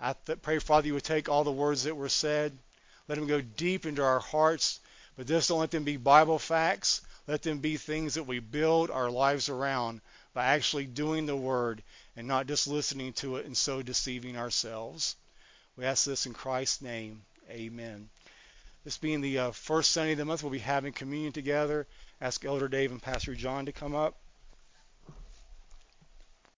I 0.00 0.14
th- 0.26 0.42
pray, 0.42 0.58
Father, 0.58 0.88
you 0.88 0.94
would 0.94 1.04
take 1.04 1.28
all 1.28 1.44
the 1.44 1.52
words 1.52 1.84
that 1.84 1.94
were 1.94 2.08
said, 2.08 2.58
let 3.06 3.16
them 3.16 3.28
go 3.28 3.40
deep 3.40 3.86
into 3.86 4.02
our 4.02 4.18
hearts, 4.18 4.80
but 5.16 5.26
just 5.26 5.48
don't 5.48 5.60
let 5.60 5.70
them 5.70 5.84
be 5.84 5.96
Bible 5.96 6.38
facts. 6.38 7.02
Let 7.26 7.42
them 7.42 7.58
be 7.58 7.76
things 7.76 8.14
that 8.14 8.24
we 8.24 8.38
build 8.38 8.90
our 8.90 9.10
lives 9.10 9.48
around 9.48 10.00
by 10.34 10.46
actually 10.46 10.86
doing 10.86 11.26
the 11.26 11.36
Word 11.36 11.82
and 12.16 12.26
not 12.26 12.46
just 12.46 12.66
listening 12.66 13.12
to 13.14 13.36
it 13.36 13.46
and 13.46 13.56
so 13.56 13.80
deceiving 13.80 14.36
ourselves. 14.36 15.16
We 15.76 15.84
ask 15.84 16.04
this 16.04 16.26
in 16.26 16.34
Christ's 16.34 16.82
name. 16.82 17.22
Amen. 17.50 18.08
This 18.84 18.98
being 18.98 19.20
the 19.20 19.38
uh, 19.38 19.50
first 19.52 19.92
Sunday 19.92 20.12
of 20.12 20.18
the 20.18 20.24
month, 20.24 20.42
we'll 20.42 20.52
be 20.52 20.58
having 20.58 20.92
communion 20.92 21.32
together 21.32 21.86
ask 22.20 22.44
Elder 22.44 22.68
Dave 22.68 22.90
and 22.90 23.02
Pastor 23.02 23.34
John 23.34 23.66
to 23.66 23.72
come 23.72 23.94
up. 23.94 24.23